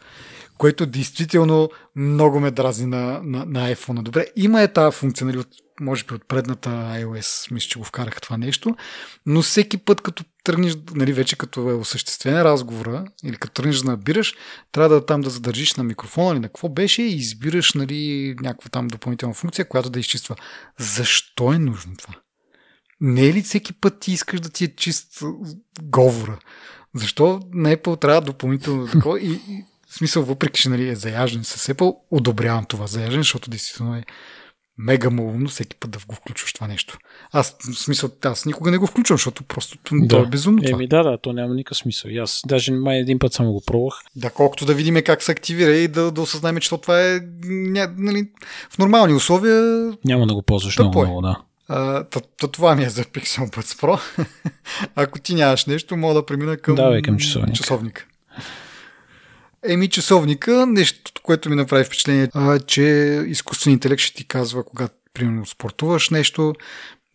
[0.57, 4.01] което действително много ме дразни на, на, на iPhone.
[4.01, 5.47] Добре, има е тази функция, нали, от,
[5.83, 8.75] може би от предната iOS, мисля, че го вкарах това нещо,
[9.25, 13.91] но всеки път, като тръгнеш, нали, вече като е осъществен разговора, или като тръгнеш да
[13.91, 14.33] набираш,
[14.71, 18.69] трябва да там да задържиш на микрофона или на какво беше и избираш нали, някаква
[18.69, 20.35] там допълнителна функция, която да изчиства.
[20.79, 22.13] Защо е нужно това?
[23.01, 25.23] Не е ли всеки път ти искаш да ти е чист
[25.81, 26.39] говора?
[26.95, 29.19] Защо на Apple трябва допълнително такова?
[29.19, 33.49] И, и в смисъл, въпреки че нали, е заяжен с Apple, одобрявам това заяжен, защото
[33.49, 34.03] действително е
[34.77, 36.97] мега малумно всеки път да го включваш това нещо.
[37.31, 40.07] Аз, в смисъл, аз никога не го включвам, защото просто да.
[40.07, 40.75] то е безумно това.
[40.75, 42.09] Еми да, да, то няма никакъв смисъл.
[42.09, 43.93] И аз даже май един път само го пробвах.
[44.15, 47.19] Да, колкото да видим как се активира и да, да осъзнаем, че това е
[47.97, 48.29] нали,
[48.69, 49.91] в нормални условия.
[50.05, 51.05] Няма да го ползваш много, е.
[51.05, 51.41] много, да.
[51.67, 53.99] А, то, то, това ми е за Pixel Buds Pro.
[54.95, 57.55] Ако ти нямаш нещо, мога да премина към, Давай към часовник.
[57.55, 58.05] часовника.
[59.65, 62.83] Еми часовника, нещо, което ми направи впечатление, а, че
[63.27, 66.53] изкуствен интелект ще ти казва, когато примерно спортуваш нещо,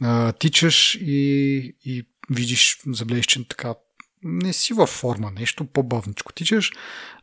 [0.03, 3.75] а, тичаш и, и видиш, заблееш, че така
[4.23, 6.73] не си във форма, нещо по-бавничко тичаш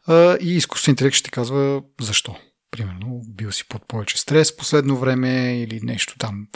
[0.07, 2.36] а, и изкуствен интелект ще ти казва защо.
[2.71, 6.47] Примерно, бил си под повече стрес последно време или нещо там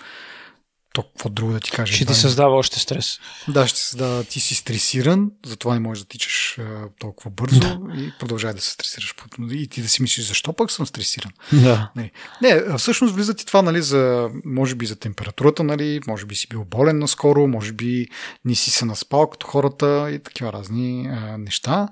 [0.94, 1.94] то какво друго да ти кажа.
[1.94, 3.20] Ще ти създава още стрес.
[3.48, 4.24] Да, ще създава.
[4.24, 7.80] Ти си стресиран, затова не можеш да тичаш а, толкова бързо да.
[7.98, 9.16] и продължавай да се стресираш.
[9.52, 11.32] И ти да си мислиш, защо пък съм стресиран?
[11.54, 11.92] Да.
[11.96, 12.12] Не,
[12.42, 16.48] не всъщност влиза ти това, нали, за, може би за температурата, нали, може би си
[16.48, 18.08] бил болен наскоро, може би
[18.46, 21.88] не си се наспал като хората и такива разни а, неща.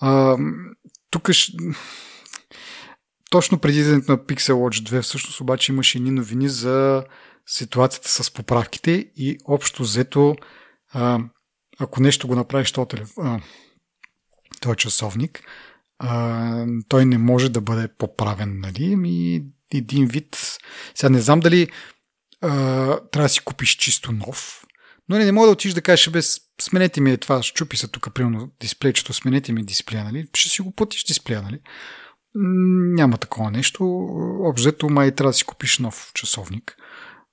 [0.00, 0.36] А,
[1.10, 1.52] тук ще
[3.30, 7.04] точно преди на Pixel Watch 2 всъщност обаче имаше едни новини за
[7.50, 10.36] ситуацията с поправките и общо взето,
[10.92, 11.18] а,
[11.78, 13.42] ако нещо го направиш този, телефон,
[14.60, 15.42] този часовник,
[15.98, 18.96] а, той не може да бъде поправен, нали?
[18.96, 19.44] Ми
[19.74, 20.58] един вид.
[20.94, 21.68] Сега не знам дали
[22.40, 22.48] а,
[23.10, 24.66] трябва да си купиш чисто нов,
[25.08, 27.88] но не, не мога да отиш да кажеш, без сменете ми е това, щупи се
[27.88, 30.28] тук, примерно, дисплейчето, сменете ми дисплея, нали?
[30.34, 31.60] Ще си го платиш дисплея, нали?
[32.94, 33.84] Няма такова нещо.
[34.40, 36.76] Обзето май трябва да си купиш нов часовник.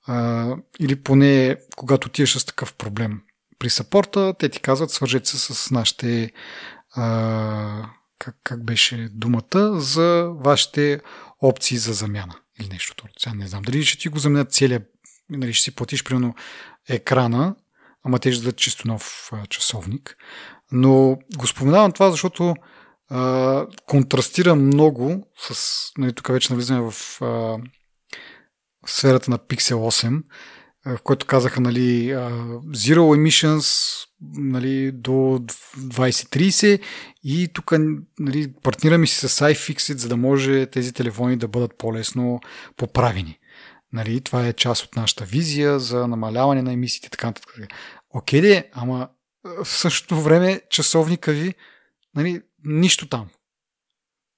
[0.08, 3.20] А, или поне когато ти с такъв проблем
[3.58, 6.32] при сапорта, те ти казват, свържете се с нашите
[6.94, 11.00] а, как, как беше думата, за вашите
[11.42, 13.04] опции за замяна или нещо.
[13.18, 14.82] Сега не знам дали ще ти го заменят целият,
[15.30, 16.34] нали, ще си платиш примерно
[16.88, 17.54] екрана,
[18.04, 20.16] ама те ще дадат чисто нов а, часовник.
[20.72, 22.54] Но го споменавам това, защото
[23.10, 27.58] а, контрастира много с, нали, тук вече навлизаме в а,
[28.90, 30.22] сферата на Pixel 8,
[30.86, 32.08] в който казаха нали,
[32.68, 33.94] Zero Emissions
[34.34, 36.80] нали, до 2030
[37.24, 37.72] и тук
[38.18, 42.40] нали, партнираме си с iFixit, за да може тези телефони да бъдат по-лесно
[42.76, 43.38] поправени.
[43.92, 47.54] Нали, това е част от нашата визия за намаляване на емисиите и така нататък.
[48.10, 49.08] Окей, де, ама
[49.64, 51.54] в същото време часовника ви,
[52.14, 53.28] нали, нищо там.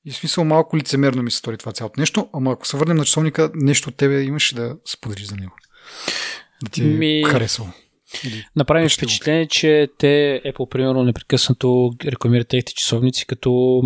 [0.05, 2.97] И в смисъл малко лицемерно ми се стори това цялото нещо, ама ако се върнем
[2.97, 5.53] на часовника, нещо от тебе имаш да споделиш за него.
[6.65, 7.21] Да ти ми...
[7.21, 7.69] е харесало.
[8.57, 13.83] Направим впечатление, че те Apple, примерно, непрекъснато рекламират техните часовници като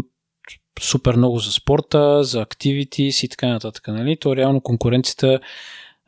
[0.80, 3.88] супер много за спорта, за activities и така нататък.
[3.88, 4.16] Нали?
[4.16, 5.40] То реално конкуренцията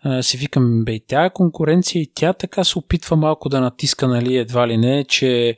[0.02, 4.36] а, си викам, бе, тя конкуренция и тя така се опитва малко да натиска, нали,
[4.36, 5.56] едва ли не, че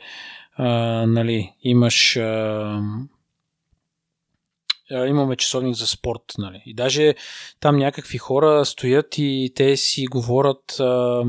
[0.56, 0.68] а,
[1.06, 2.80] нали, имаш а,
[4.90, 6.22] имаме часовник за спорт.
[6.38, 6.62] Нали.
[6.66, 7.14] И даже
[7.60, 11.22] там някакви хора стоят и те си говорят а,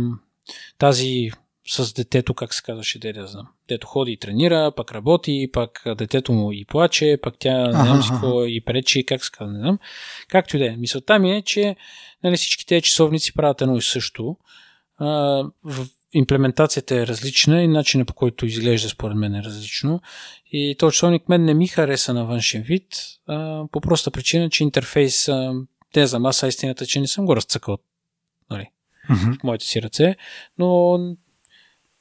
[0.77, 1.31] тази
[1.67, 3.47] с детето, как се казваше, де да знам.
[3.67, 8.03] Дето ходи и тренира, пак работи, пак детето му и плаче, пак тя не знам
[8.03, 9.79] си какво и пречи, как се казва, не знам.
[10.27, 10.75] Както и да е.
[10.77, 11.75] Мисълта ми е, че
[12.23, 14.37] нали, всички тези часовници правят едно и също.
[14.97, 15.07] А,
[15.63, 20.01] в имплементацията е различна и начинът по който изглежда според мен е различно.
[20.51, 22.85] И този часовник мен не ми хареса на външен вид,
[23.27, 25.53] а, по проста причина, че интерфейс, а,
[25.95, 27.77] не знам, аз истината, че не съм го разцъкал
[28.51, 28.67] нали,
[29.09, 29.39] Mm-hmm.
[29.39, 30.15] в моите си ръце,
[30.57, 30.99] но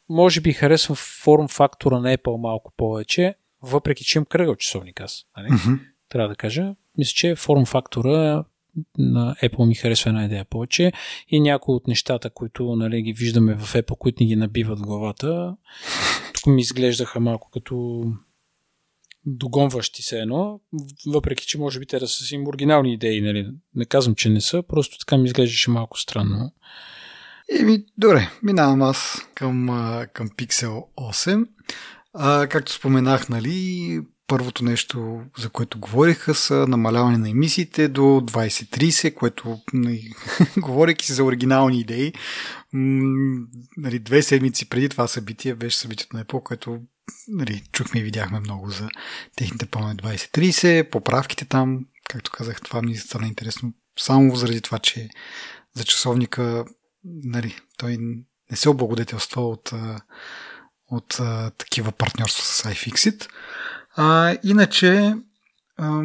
[0.09, 5.25] може би харесвам форм фактора на Apple малко повече, въпреки че имам кръгъл часовник аз.
[5.37, 5.49] Нали?
[5.49, 5.81] Mm-hmm.
[6.09, 6.75] Трябва да кажа.
[6.99, 8.45] Мисля, че форм фактора
[8.99, 10.93] на Apple ми харесва една идея повече
[11.29, 14.83] и някои от нещата, които нали, ги виждаме в Apple, които ни ги набиват в
[14.83, 15.57] главата,
[16.35, 18.05] тук ми изглеждаха малко като
[19.27, 20.61] догонващи се едно,
[21.07, 23.51] въпреки че може би те да са си оригинални идеи, нали?
[23.75, 26.53] не казвам, че не са, просто така ми изглеждаше малко странно.
[27.61, 29.67] Еми, добре, минавам аз към,
[30.13, 31.47] към Pixel 8.
[32.15, 39.15] А, както споменах, нали, първото нещо, за което говориха, са намаляване на емисиите до 2030,
[39.15, 40.13] което, нали,
[40.57, 42.13] говорейки си за оригинални идеи,
[43.77, 46.81] нали, две седмици преди това събитие беше събитието на Apple, което
[47.29, 48.89] нали, чухме и видяхме много за
[49.37, 55.09] техните планове 2030, поправките там, както казах, това ми стана интересно само заради това, че
[55.75, 56.65] за часовника
[57.05, 57.99] нали, той
[58.51, 59.73] не се облагодетелства от,
[60.91, 63.29] от а, такива партньорства с iFixit.
[64.01, 65.15] А, иначе,
[65.77, 66.03] а,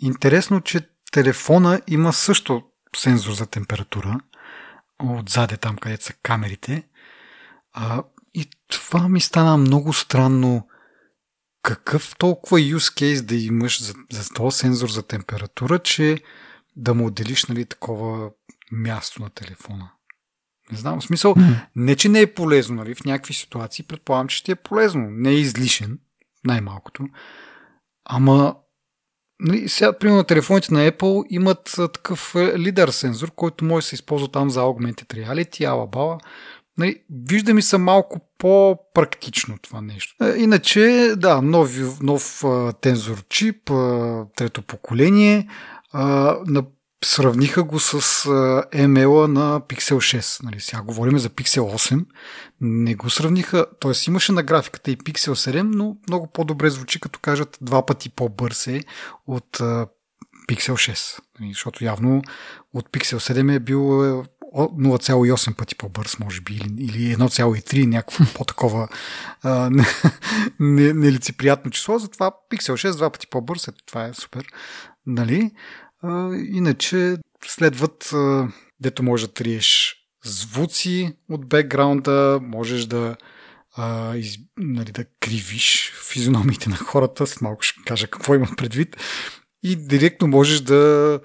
[0.00, 2.62] интересно, че телефона има също
[2.96, 4.20] сензор за температура
[5.02, 6.88] отзаде там, където са камерите.
[7.72, 8.02] А,
[8.34, 10.68] и това ми стана много странно.
[11.62, 16.18] Какъв толкова use case да имаш за, за този сензор за температура, че
[16.76, 18.30] да му отделиш нали, такова
[18.72, 19.90] място на телефона?
[20.72, 21.66] Не знам, в смисъл, Mm.
[21.76, 25.06] не че не е полезно, нали, в някакви ситуации предполагам, че ще е полезно.
[25.10, 25.98] Не е излишен,
[26.44, 27.04] най-малкото.
[28.04, 28.56] Ама,
[29.40, 33.94] нали, сега, примерно, телефоните на Apple имат такъв е, лидер сензор, който може да се
[33.94, 36.18] използва там за Augmented Reality, алабала.
[36.78, 40.24] Нали, вижда ми се малко по-практично това нещо.
[40.24, 42.44] Е, Иначе, да, нов, нов
[42.80, 43.64] тензор чип,
[44.36, 45.48] трето поколение,
[46.46, 46.64] на
[47.04, 48.00] сравниха го с
[48.72, 50.42] ML на Pixel 6.
[50.42, 52.06] Нали, сега говорим за Pixel 8.
[52.60, 53.92] Не го сравниха, т.е.
[54.08, 58.66] имаше на графиката и Pixel 7, но много по-добре звучи, като кажат два пъти по-бърз
[58.66, 58.80] е
[59.26, 59.58] от
[60.48, 61.18] Pixel 6.
[61.40, 62.22] Нали, защото явно
[62.74, 63.76] от Pixel 7 е бил
[64.06, 68.88] е, о- 0,8 пъти по-бърз, може би, или, или 1,3, някакво по-такова
[69.42, 69.86] а, не-
[70.60, 71.98] не- нелицеприятно число.
[71.98, 74.46] Затова Pixel 6 два пъти по-бърз, ето това е супер.
[75.06, 75.50] Нали?
[76.02, 78.48] А, иначе следват, а,
[78.80, 83.16] дето може да триеш звуци от бекграунда, можеш да,
[83.76, 88.96] а, из, нали, да кривиш физиономиите на хората, след малко ще кажа какво имам предвид,
[89.62, 91.20] и директно можеш да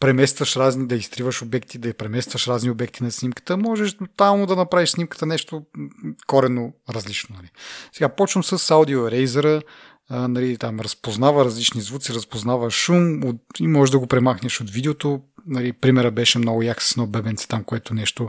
[0.00, 4.90] преместваш разни, да изтриваш обекти, да преместваш разни обекти на снимката, можеш тотално да направиш
[4.90, 5.88] снимката нещо м,
[6.26, 7.36] коренно различно.
[7.36, 7.50] Нали.
[7.92, 9.62] Сега почвам с аудио ерейзера,
[10.08, 14.70] а, нали, там разпознава различни звуци, разпознава шум от, и може да го премахнеш от
[14.70, 15.22] видеото.
[15.46, 18.28] Нали, примера беше много як с едно бебенце там, което нещо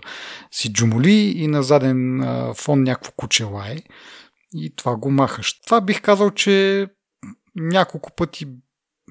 [0.52, 3.78] си джумоли и на заден а, фон някакво куче лае
[4.54, 5.62] и това го махаш.
[5.62, 6.88] Това бих казал, че
[7.56, 8.48] няколко пъти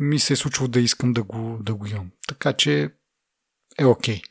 [0.00, 2.10] ми се е случило да искам да го, да го имам.
[2.28, 2.90] Така че
[3.78, 4.20] е окей.
[4.20, 4.22] Okay.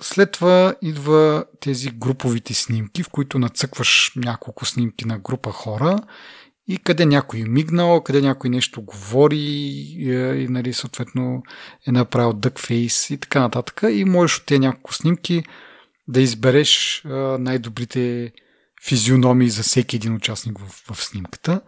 [0.00, 5.98] След това идва тези груповите снимки, в които нацъкваш няколко снимки на група хора
[6.68, 10.10] и къде някой е мигнал, къде някой нещо говори и,
[10.42, 11.42] и нали, съответно
[11.86, 13.80] е направил duckface и така нататък.
[13.90, 15.44] И можеш от тези няколко снимки
[16.08, 17.08] да избереш а,
[17.38, 18.32] най-добрите
[18.84, 21.60] физиономии за всеки един участник в, в снимката.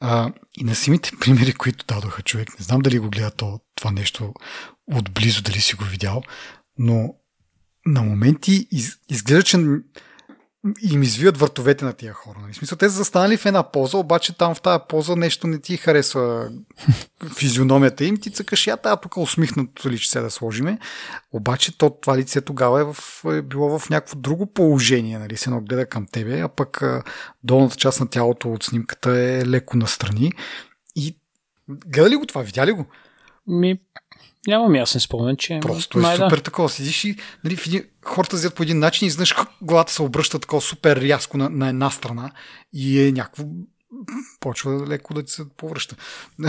[0.00, 3.90] А, и на самите примери, които дадоха човек, не знам дали го гледа то, това
[3.90, 4.32] нещо
[4.92, 6.22] отблизо, дали си го видял,
[6.78, 7.14] но
[7.86, 9.58] на моменти из, изглежда, че
[10.82, 12.38] им извиват въртовете на тия хора.
[12.42, 12.52] Нали?
[12.52, 15.58] В смисъл, те са застанали в една поза, обаче там в тази поза нещо не
[15.58, 16.50] ти харесва
[17.36, 20.78] физиономията им, ти цъкаш я тая тук усмихнато лице да сложиме.
[21.32, 25.36] Обаче то, това лице тогава е, в, е било в някакво друго положение, нали?
[25.36, 26.82] се едно гледа към тебе, а пък
[27.44, 30.32] долната част на тялото от снимката е леко настрани.
[30.96, 31.16] И
[31.68, 32.42] гледа ли го това?
[32.42, 32.86] Видя ли го?
[33.46, 33.80] Ми,
[34.46, 35.58] нямам ясен спомен, че...
[35.62, 36.42] Просто е май супер да.
[36.42, 36.68] такова.
[36.68, 40.38] Седиш и нали, в един, хората взят по един начин и знаеш главата се обръща
[40.38, 42.30] такова супер рязко на, на една страна
[42.72, 43.44] и е някакво
[44.40, 45.96] почва леко да се повръща.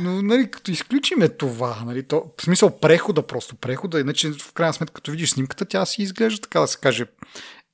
[0.00, 4.72] Но, нали, като изключиме това, нали, то, в смисъл прехода просто, прехода, иначе в крайна
[4.72, 7.06] сметка, като видиш снимката, тя си изглежда, така да се каже,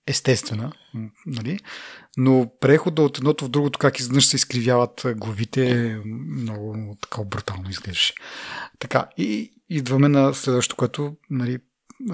[0.07, 0.73] естествена,
[1.27, 1.59] нали?
[2.17, 8.15] но прехода от едното в другото, как изведнъж се изкривяват главите, много така брутално изглеждаше.
[8.79, 11.59] Така, и идваме на следващото, което нали,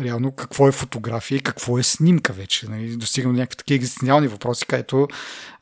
[0.00, 2.68] реално какво е фотография и какво е снимка вече.
[2.68, 2.96] Нали?
[2.96, 5.08] Достигам до някакви такива екзистенциални въпроси, където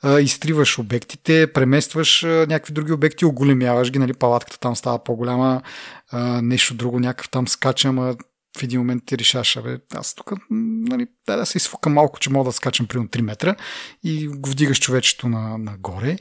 [0.03, 4.13] а, изтриваш обектите, преместваш а, някакви други обекти, оголемяваш ги, нали?
[4.13, 5.63] палатката там става по-голяма,
[6.11, 8.17] а, нещо друго, някакъв там скачам, а
[8.59, 12.31] в един момент ти решаш, абе, аз тук, нали, да, да се изфука малко, че
[12.31, 13.57] мога да скачам примерно 3 метра
[14.03, 16.17] и го вдигаш човечето на, нагоре.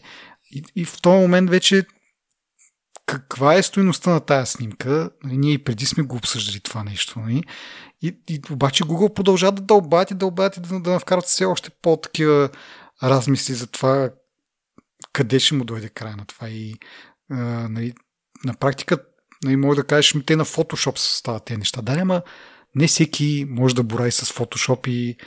[0.52, 1.86] И, и в този момент вече
[3.06, 5.10] каква е стоеността на тая снимка?
[5.24, 7.20] Нали, ние и преди сме го обсъждали това нещо.
[7.20, 7.44] Нали?
[8.02, 11.70] И, и обаче Google продължава да дълбаят и дълбаят и да, да вкарат все още
[11.82, 12.50] по-такива
[13.04, 14.10] размисли за това
[15.14, 16.50] къде ще му дойде края на това.
[16.50, 16.76] И
[17.32, 17.36] а,
[17.70, 17.94] нали,
[18.46, 18.98] на практика
[19.44, 21.82] нали, може да кажеш, те на Photoshop стават тези неща.
[21.82, 22.22] Да, ама
[22.76, 25.18] не всеки може да борави с Photoshop и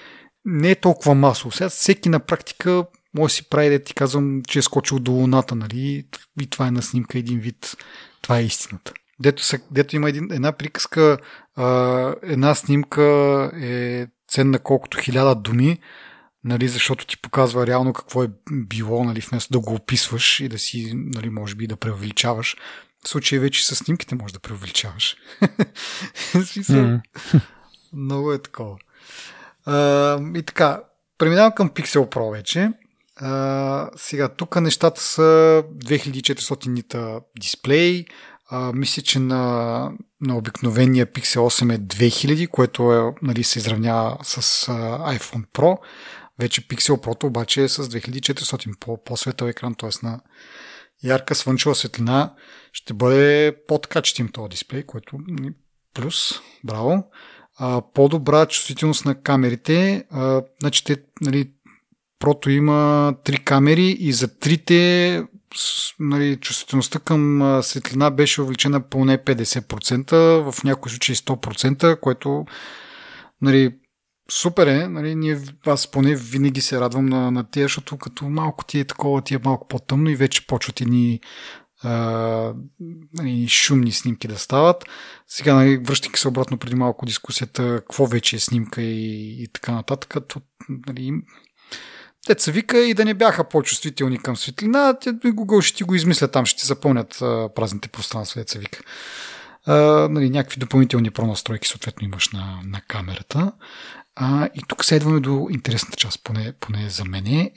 [0.45, 1.53] не е толкова масово.
[1.53, 5.13] Сега всеки на практика може да си прави, да ти казвам, че е скочил до
[5.13, 6.07] луната, нали?
[6.41, 7.77] И това е на снимка един вид.
[8.23, 8.93] Това е истината.
[9.21, 11.19] Дето, са, дето има един, една приказка,
[11.57, 13.03] а, една снимка
[13.61, 15.79] е ценна колкото хиляда думи,
[16.45, 20.59] нали, защото ти показва реално какво е било, нали, вместо да го описваш и да
[20.59, 22.57] си, нали, може би да преувеличаваш.
[23.07, 25.17] В случай вече с снимките може да преувеличаваш.
[26.33, 27.01] mm.
[27.93, 28.77] Много е такова.
[29.65, 30.83] А, и така,
[31.19, 32.73] преминавам към Pixel Pro вече.
[33.17, 35.23] А, сега, тук нещата са
[35.75, 38.05] 2400 нита дисплей.
[38.51, 39.91] А, мисля, че на,
[40.21, 44.73] на обикновения Pixel 8 е 2000, което е, нали, се изравнява с а,
[45.19, 45.79] iPhone Pro.
[46.39, 49.91] Вече Pixel Pro обаче е с 2400 по, по-светъл екран, т.е.
[50.03, 50.21] на
[51.07, 52.35] ярка слънчева светлина
[52.73, 55.53] ще бъде по-качествен този дисплей, което нали,
[55.95, 57.11] плюс, браво.
[57.59, 60.05] А, по-добра чувствителност на камерите.
[60.11, 61.51] А, значи те, нали,
[62.19, 65.23] Прото има три камери и за трите
[66.01, 72.45] нали, чувствителността към светлина беше увеличена поне 50%, в някои случаи 100%, което
[73.43, 73.75] нали,
[74.31, 74.89] супер е.
[74.89, 78.85] Нали, ние, аз поне винаги се радвам на, на тия, защото като малко ти е
[78.85, 81.21] такова, ти е малко по-тъмно и вече почват едни
[81.83, 82.55] а,
[83.15, 84.85] нали, шумни снимки да стават.
[85.27, 89.73] Сега, нали, връщайки се обратно преди малко дискусията, какво вече е снимка и, и така
[89.73, 90.41] нататък, то,
[90.87, 91.13] нали,
[92.39, 96.47] се вика и да не бяха по-чувствителни към светлина, Google ще ти го измисля там,
[96.47, 98.81] ще ти запълнят а, празните пространства, деца вика.
[99.67, 99.75] А,
[100.11, 103.53] нали, някакви допълнителни пронастройки съответно имаш на, на камерата.
[104.17, 107.53] А, и тук следваме до интересната част, поне, поне за мен е.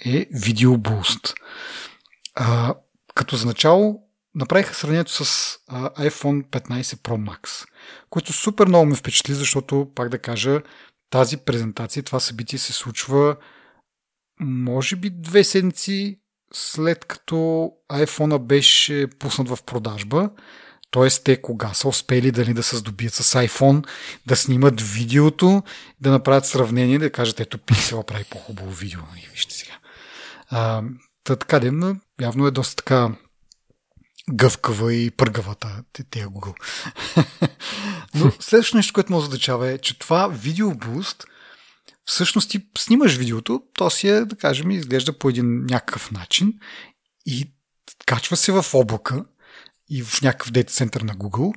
[2.35, 2.75] А,
[3.15, 4.03] като за начало
[4.35, 7.67] направиха сравнението с а, iPhone 15 Pro Max,
[8.09, 10.61] което супер много ме впечатли, защото, пак да кажа,
[11.09, 13.35] тази презентация, това събитие се случва
[14.39, 16.19] може би две седмици
[16.53, 20.29] след като iPhone беше пуснат в продажба.
[20.91, 21.09] Т.е.
[21.23, 23.87] те кога са успели дали да се здобият с iPhone,
[24.25, 25.63] да снимат видеото,
[26.01, 29.01] да направят сравнение, да кажат ето Pixel прави по-хубаво видео.
[29.17, 29.73] И вижте сега.
[30.49, 30.83] А,
[31.23, 31.71] та, така, де,
[32.21, 33.09] явно е доста така
[34.31, 35.55] гъвкава и пъргава
[36.11, 36.53] тези Google.
[38.15, 41.25] Но следващото нещо, което ме озадачава е, че това видеобуст–
[42.09, 46.53] всъщност ти снимаш видеото, то си е, да кажем, изглежда по един някакъв начин
[47.25, 47.51] и
[48.05, 49.25] качва се в облака
[49.89, 51.53] и в някакъв дейта център на Google,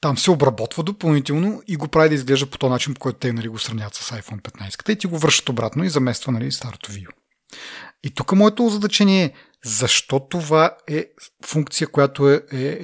[0.00, 3.32] там се обработва допълнително и го прави да изглежда по този начин, по който те
[3.32, 6.92] нали, го сравняват с iPhone 15 и ти го връщат обратно и замества нали, старото
[6.92, 7.10] видео.
[8.04, 9.32] И тук моето задачение е
[9.64, 11.06] защо това е
[11.46, 12.78] функция, която е, е,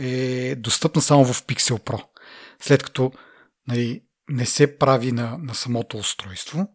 [0.50, 2.02] е достъпна само в Pixel Pro.
[2.60, 3.12] След като
[3.68, 6.68] нали, не се прави на, на самото устройство,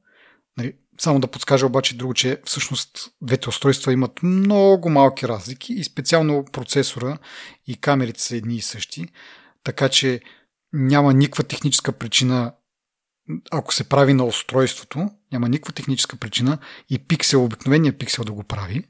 [0.58, 5.84] Нали, само да подскажа обаче друго, че всъщност двете устройства имат много малки разлики и
[5.84, 7.18] специално процесора
[7.68, 9.08] и камерите са едни и същи,
[9.64, 10.22] така че
[10.74, 12.54] няма никаква техническа причина,
[13.52, 16.58] ако се прави на устройството, няма никаква техническа причина
[16.90, 18.84] и пиксел, обикновения пиксел да го прави.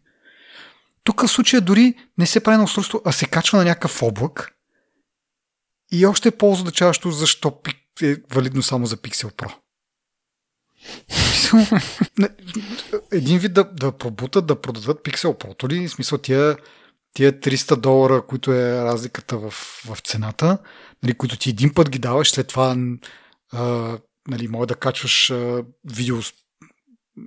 [1.04, 4.54] Тук в случая дори не се прави на устройство, а се качва на някакъв облак
[5.91, 7.62] и още е по-задачаващо защо
[8.01, 9.56] е валидно само за Pixel Pro.
[13.11, 15.88] Един вид да, да пробутат, да продадат Pixel Pro, ли?
[15.88, 16.57] В смисъл тия,
[17.13, 19.51] тия 300 долара, които е разликата в,
[19.86, 20.57] в цената,
[21.03, 22.75] нали, които ти един път ги даваш, след това
[24.27, 25.34] нали, може да качваш
[25.86, 26.17] видео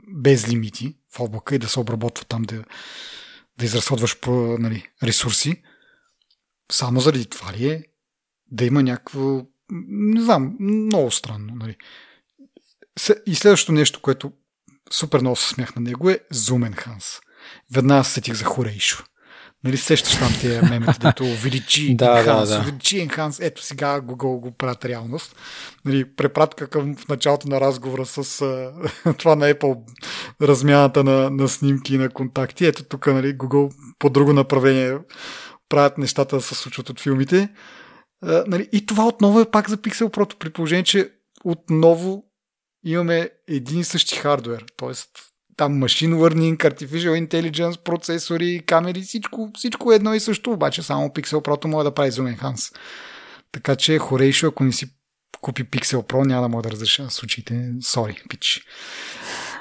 [0.08, 2.64] без лимити в облака и да се обработва там, да,
[3.58, 4.16] да изразходваш
[4.58, 5.62] нали, ресурси.
[6.72, 7.84] Само заради това ли е
[8.52, 11.54] да има някакво не знам, много странно.
[11.54, 11.76] Нали.
[13.26, 14.32] И следващото нещо, което
[14.90, 17.20] супер много се смях на него е Enhance.
[17.72, 19.04] Веднага се сетих за Хорейшо.
[19.64, 22.60] Нали сещаш там тия мемите, дето увеличи Да, Enhance, да, да.
[22.60, 23.38] увеличи Enhance.
[23.42, 25.36] Ето сега Google го правят реалност.
[25.84, 28.72] Нали, препратка към в началото на разговора с а,
[29.18, 29.78] това на Apple,
[30.42, 32.66] размяната на, на снимки и на контакти.
[32.66, 34.98] Ето тук нали, Google по друго направление
[35.68, 37.48] правят нещата да се случват от филмите.
[38.22, 41.10] А, нали, и това отново е пак за Pixel Pro, при положение, че
[41.44, 42.22] отново
[42.90, 44.64] имаме един и същи хардвер.
[44.76, 45.10] Тоест,
[45.56, 51.08] там машин learning, artificial intelligence, процесори, камери, всичко, всичко е едно и също, обаче само
[51.08, 52.76] Pixel Pro може да прави Zoom Enhance.
[53.52, 54.86] Така че Хорейшо, ако не си
[55.40, 57.54] купи Pixel Pro, няма да мога да разреша случаите.
[57.82, 58.66] Sorry, пич.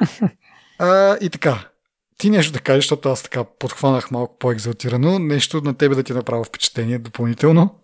[0.79, 1.69] а, и така.
[2.17, 5.19] Ти нещо да кажеш, защото аз така подхванах малко по-екзалтирано.
[5.19, 7.79] Нещо на тебе да ти направя впечатление допълнително.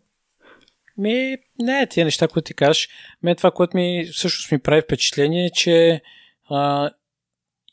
[1.02, 2.90] Ми, не, тия неща, които ти кажеш.
[3.24, 6.02] Мен това, което ми всъщност ми прави впечатление е, че
[6.50, 6.90] а,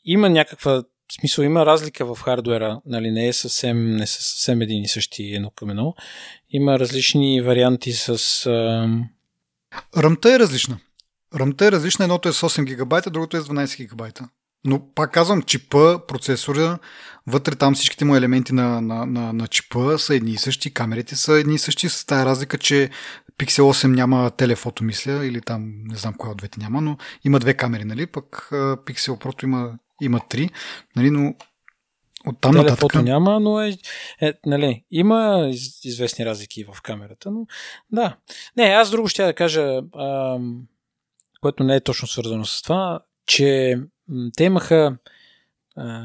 [0.05, 0.83] има някаква
[1.19, 5.35] смисъл има разлика в хардуера, нали, не е съвсем, не са съвсем един и същи
[5.35, 5.95] едно към едно.
[6.49, 8.09] Има различни варианти с...
[8.45, 8.89] А...
[9.97, 10.79] Ръмта е различна.
[11.35, 14.29] Ръмта е различна, едното е с 8 гигабайта, другото е с 12 гигабайта.
[14.65, 16.79] Но пак казвам, чипа, процесора,
[17.27, 21.15] вътре там всичките му елементи на, на, на, на чипа са едни и същи, камерите
[21.15, 22.89] са едни и същи, с тази разлика, че
[23.37, 27.39] Pixel 8 няма телефото, мисля, или там не знам коя от двете няма, но има
[27.39, 28.05] две камери, нали?
[28.05, 30.49] Пък Pixel Pro има, има три,
[30.95, 31.11] нали?
[31.11, 31.33] Но
[32.25, 33.03] от там Телефото нататък...
[33.03, 33.77] няма, но е,
[34.21, 37.45] е, нали, има из, известни разлики в камерата, но
[37.91, 38.17] да.
[38.57, 40.39] Не, аз друго ще да кажа, а,
[41.41, 43.79] което не е точно свързано с това, че
[44.37, 44.97] те имаха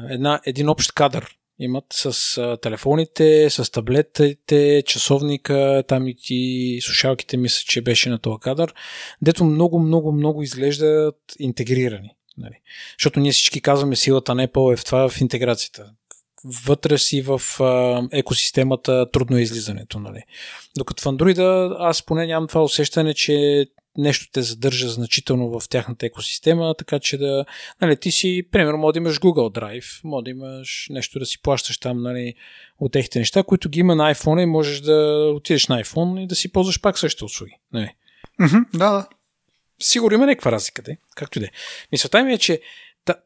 [0.09, 7.63] една, един общ кадър имат с телефоните, с таблетите, часовника, там и, и слушалките мисля,
[7.67, 8.73] че беше на този кадър,
[9.21, 12.15] дето много, много, много изглеждат интегрирани.
[12.37, 12.61] Нали.
[12.99, 15.91] Защото ние всички казваме силата на Apple е в това в интеграцията.
[16.65, 19.99] Вътре си в а, екосистемата трудно е излизането.
[19.99, 20.23] Нали.
[20.77, 23.65] Докато в Android аз поне нямам това усещане, че
[23.97, 27.45] нещо те задържа значително в тяхната екосистема, така че да,
[27.81, 31.41] нали, ти си, примерно, може да имаш Google Drive, може да имаш нещо да си
[31.41, 32.33] плащаш там, нали,
[32.79, 36.27] от техните неща, които ги има на iPhone и можеш да отидеш на iPhone и
[36.27, 37.53] да си ползваш пак същите услуги.
[37.73, 37.95] Нали.
[38.41, 39.07] Mm-hmm, да, да.
[39.79, 41.49] Сигурно има някаква разлика, де, както и да е.
[41.91, 42.61] Мисълта ми е, че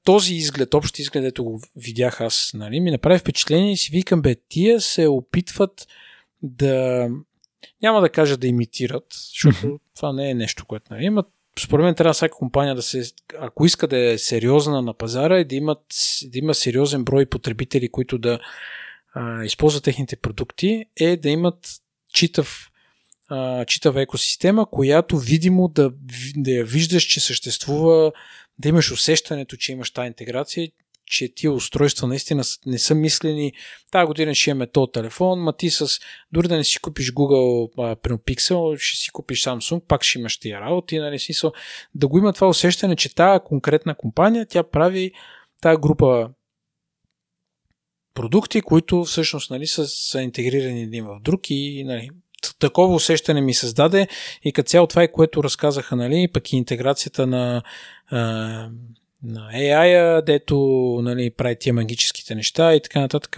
[0.03, 4.21] този изглед, общ изглед, ето го видях аз, нали, ми направи впечатление и си викам,
[4.21, 5.87] бе, тия се опитват
[6.43, 7.07] да
[7.81, 9.79] няма да кажа да имитират, защото mm-hmm.
[9.95, 11.27] това не е нещо, което нали, имат.
[11.59, 13.03] Според мен трябва всяка компания да се,
[13.39, 15.85] ако иска да е сериозна на пазара, и да, имат,
[16.25, 18.39] да има сериозен брой потребители, които да
[19.13, 21.69] а, използват техните продукти, е да имат
[22.13, 22.71] читав,
[23.27, 25.91] а, читава екосистема, която видимо да,
[26.35, 28.11] да я виждаш, че съществува,
[28.59, 30.71] да имаш усещането, че имаш тази интеграция,
[31.09, 33.53] че тия устройства наистина не са мислени.
[33.91, 35.99] Тази година ще имаме този телефон, ма ти с...
[36.31, 40.37] Дори да не си купиш Google а, Pixel, ще си купиш Samsung, пак ще имаш
[40.37, 41.51] тия работи, нали, смисъл,
[41.95, 45.11] да го има това усещане, че тази конкретна компания, тя прави
[45.61, 46.29] тази група
[48.13, 52.09] продукти, които всъщност нали, са, са интегрирани един в друг и нали,
[52.59, 54.07] такова усещане ми създаде
[54.43, 57.63] и като цяло това е което разказаха, нали, пък и интеграцията на
[58.07, 58.69] а,
[59.23, 60.57] на AI, дето
[61.03, 63.37] нали, прави тия магическите неща и така нататък.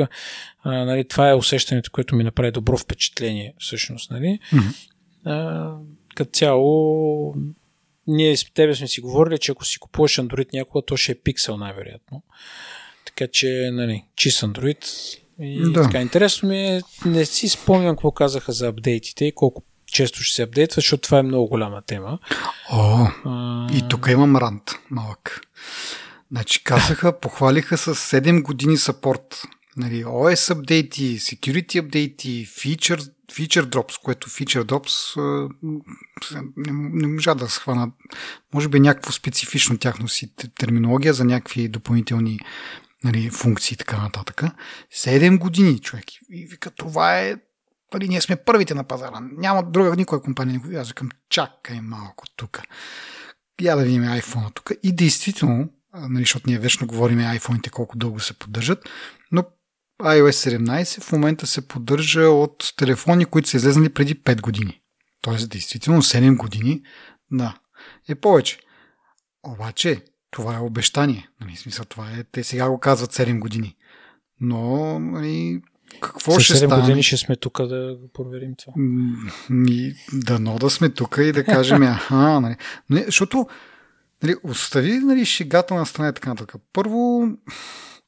[0.64, 4.12] А, нали, това е усещането, което ми направи добро впечатление, всъщност.
[4.12, 4.40] Нали.
[4.54, 4.88] Mm-hmm.
[5.26, 5.72] А,
[6.16, 7.36] като цяло,
[8.08, 11.16] ние с тебе сме си говорили, че ако си купуваш Android някога, то ще е
[11.16, 12.24] Pixel най-вероятно.
[13.06, 15.18] Така че, нали, чист Android.
[15.40, 15.84] И Да.
[15.84, 20.36] така, интересно ми е, не си спомням какво казаха за апдейтите и колко често ще
[20.36, 22.20] се апдейтва, защото това е много голяма тема.
[22.72, 25.42] О, А, и тук имам рант малък.
[26.32, 29.42] Значи казаха, похвалиха с 7 години сапорт.
[29.78, 35.18] Нали, OS апдейти, security апдейти, feature, feature drops, което feature drops
[36.58, 37.92] не, не можа да схвана.
[38.54, 42.40] Може би някакво специфично тяхно си те- терминология за някакви допълнителни
[43.04, 44.44] нали, функции и така нататък.
[44.96, 46.06] 7 години, човек.
[46.30, 47.36] И вика, това е
[47.94, 49.20] Нали, ние сме първите на пазара.
[49.38, 50.60] Няма друга никоя компания.
[50.60, 52.62] го- Аз викам, чакай малко тук.
[53.62, 54.72] Я да видим iPhone тук.
[54.84, 58.90] И действително, нали, защото ние вечно говорим iPhone-ите колко дълго се поддържат,
[59.32, 59.44] но
[60.02, 64.82] iOS 17 в момента се поддържа от телефони, които са излезнали преди 5 години.
[65.22, 66.82] Тоест, действително 7 години,
[67.32, 67.58] да,
[68.10, 68.60] е повече.
[69.44, 71.30] Обаче, това е обещание.
[71.42, 73.76] Нали, смисъл, това е, те сега го казват 7 години.
[74.40, 75.62] Но, нали,
[76.02, 76.82] какво за ще 7 стане?
[76.82, 78.74] години ще сме тук да проверим това.
[79.50, 82.56] Ми, дано да сме тук и да кажем, аха, нали.
[82.90, 83.48] Не, защото,
[84.24, 86.62] нали, остави нали, шегата на страна и така нататък.
[86.74, 87.28] Първо,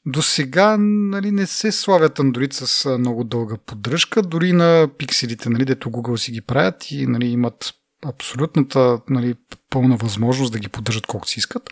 [0.05, 5.65] до сега нали, не се славят Android с много дълга поддръжка, дори на пикселите, нали,
[5.65, 7.73] дето Google си ги правят и нали, имат
[8.05, 9.35] абсолютната нали,
[9.69, 11.69] пълна възможност да ги поддържат колкото си искат.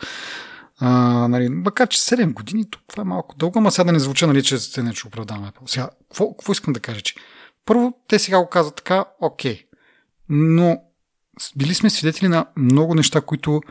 [0.83, 4.27] А, нали, макар, че 7 години, това е малко дълго, ама сега да не звуча,
[4.27, 5.51] нали, че се не оправдаваме.
[5.65, 7.01] Сега, какво, какво искам да кажа?
[7.01, 7.15] Че
[7.65, 9.65] първо, те сега го казват така, окей,
[10.29, 10.77] но
[11.55, 13.61] били сме свидетели на много неща, които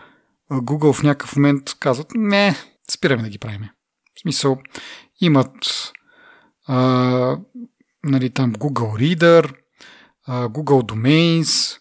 [0.51, 2.57] Google в някакъв момент казват, не,
[2.91, 3.69] спираме да ги правим.
[4.17, 4.59] В смисъл,
[5.21, 5.93] имат
[6.67, 6.77] а,
[8.05, 9.55] нали, там Google Reader,
[10.27, 11.79] а, Google Domains,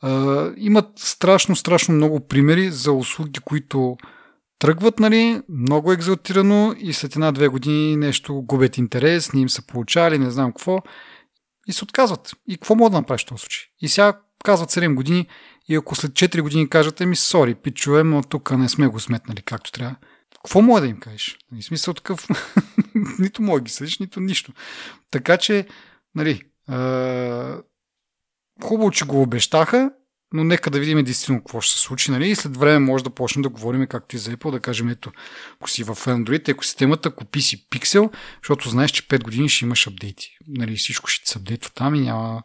[0.00, 3.96] а, имат страшно, страшно много примери за услуги, които
[4.64, 10.18] тръгват, нали, много екзалтирано и след една-две години нещо губят интерес, не им са получали,
[10.18, 10.78] не знам какво
[11.66, 12.32] и се отказват.
[12.48, 13.64] И какво мога да направиш в този случай?
[13.80, 15.26] И сега казват 7 години
[15.68, 19.42] и ако след 4 години кажат, ми сори, пичове, но тук не сме го сметнали
[19.42, 19.96] както трябва.
[20.34, 21.38] Какво мога да им кажеш?
[21.48, 22.28] В нали, смисъл такъв,
[23.18, 24.52] нито мога ги съдиш, нито нищо.
[25.10, 25.66] Така че,
[26.14, 26.42] нали,
[26.72, 27.54] е,
[28.62, 29.90] хубаво, че го обещаха,
[30.34, 32.30] но нека да видим действително какво ще се случи, нали?
[32.30, 35.12] И след време може да почнем да говорим както и за Apple, да кажем, ето,
[35.54, 38.10] ако си в Android екосистемата, купи си пиксел,
[38.42, 40.38] защото знаеш, че 5 години ще имаш апдейти.
[40.48, 42.42] Нали, всичко ще се апдейтва там и няма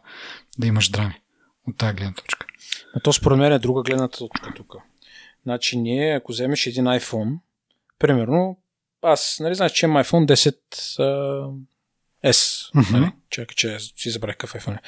[0.58, 1.20] да имаш драми
[1.68, 2.46] от тази гледна точка.
[2.94, 4.74] А то според мен е друга гледна точка тук.
[5.42, 7.38] Значи ние, ако вземеш един iPhone,
[7.98, 8.58] примерно,
[9.02, 10.56] аз, нали знаеш, че имам iPhone 10
[10.98, 11.54] uh,
[12.24, 12.92] S, mm-hmm.
[12.92, 13.12] нали?
[13.30, 14.80] Чакай, че си забравих какъв iPhone е.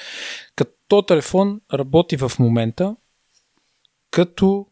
[0.57, 2.97] Като телефон работи в момента
[4.13, 4.67] като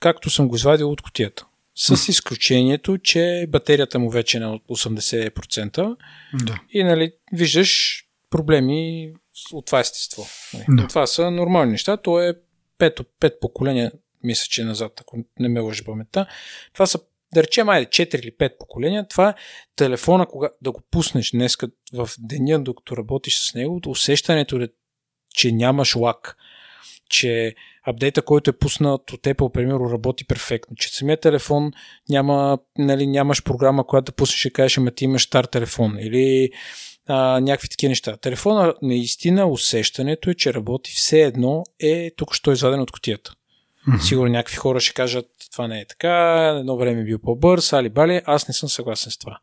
[0.00, 1.46] както съм го извадил от котията.
[1.74, 5.96] С изключението, че батерията му вече е на 80%.
[6.44, 6.60] Да.
[6.70, 9.12] И нали, виждаш проблеми
[9.52, 10.26] от това естество.
[10.54, 10.64] Нали.
[10.68, 10.86] Да.
[10.88, 11.96] Това са нормални неща.
[11.96, 12.34] То е
[12.78, 13.92] пет, пет поколения,
[14.24, 16.26] мисля, че е назад, ако не ме лъжи паметта.
[16.72, 16.98] Това са
[17.34, 19.34] да речем, айде, 4 или 5 поколения, това е
[19.76, 21.56] телефона, кога да го пуснеш днес
[21.92, 24.68] в деня, докато работиш с него, усещането е,
[25.34, 26.36] че нямаш лак,
[27.08, 27.54] че
[27.86, 31.72] апдейта, който е пуснат от Apple, примерно, работи перфектно, че самия телефон
[32.08, 36.50] няма, нали, нямаш програма, която да пуснеш и кажеш, ама ти имаш стар телефон или
[37.06, 38.16] а, някакви такива неща.
[38.16, 43.32] Телефона наистина усещането е, че работи все едно е тук що е изваден от котията.
[43.88, 44.08] Mm-hmm.
[44.08, 47.88] Сигурно някакви хора ще кажат, това не е така, едно време е бил по-бърз, али
[47.88, 49.38] бали, аз не съм съгласен с това.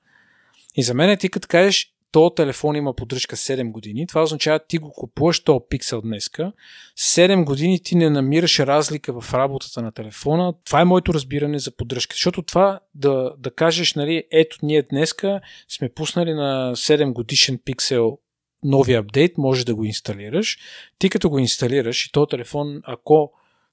[0.76, 4.78] И за мен ти като кажеш, то телефон има поддръжка 7 години, това означава ти
[4.78, 6.52] го купуваш то пиксел днеска,
[6.98, 10.54] 7 години ти не намираш разлика в работата на телефона.
[10.66, 12.14] Това е моето разбиране за поддръжка.
[12.14, 18.18] Защото това да, да кажеш, нали, ето ние днеска сме пуснали на 7 годишен пиксел
[18.64, 20.58] нови апдейт, може да го инсталираш.
[21.00, 23.32] Ти като го инсталираш и то телефон, ако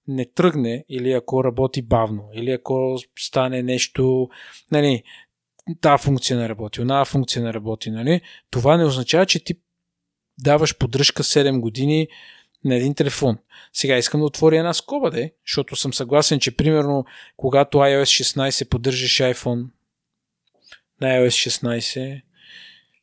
[0.08, 4.28] не тръгне или ако работи бавно, или ако стане нещо,
[4.70, 5.02] нали,
[5.80, 8.20] тази функция не работи, оная функция не работи, нали,
[8.50, 9.54] това не означава, че ти
[10.38, 12.08] даваш поддръжка 7 години
[12.64, 13.38] на един телефон.
[13.72, 17.04] Сега искам да отворя една скоба, де, защото съм съгласен, че примерно
[17.36, 19.66] когато iOS 16 поддържаш iPhone
[21.00, 22.22] на iOS 16,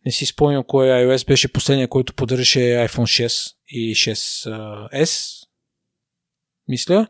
[0.05, 5.38] не си спомням кой iOS беше последния, който поддържаше iPhone 6 и 6S,
[6.69, 7.07] мисля,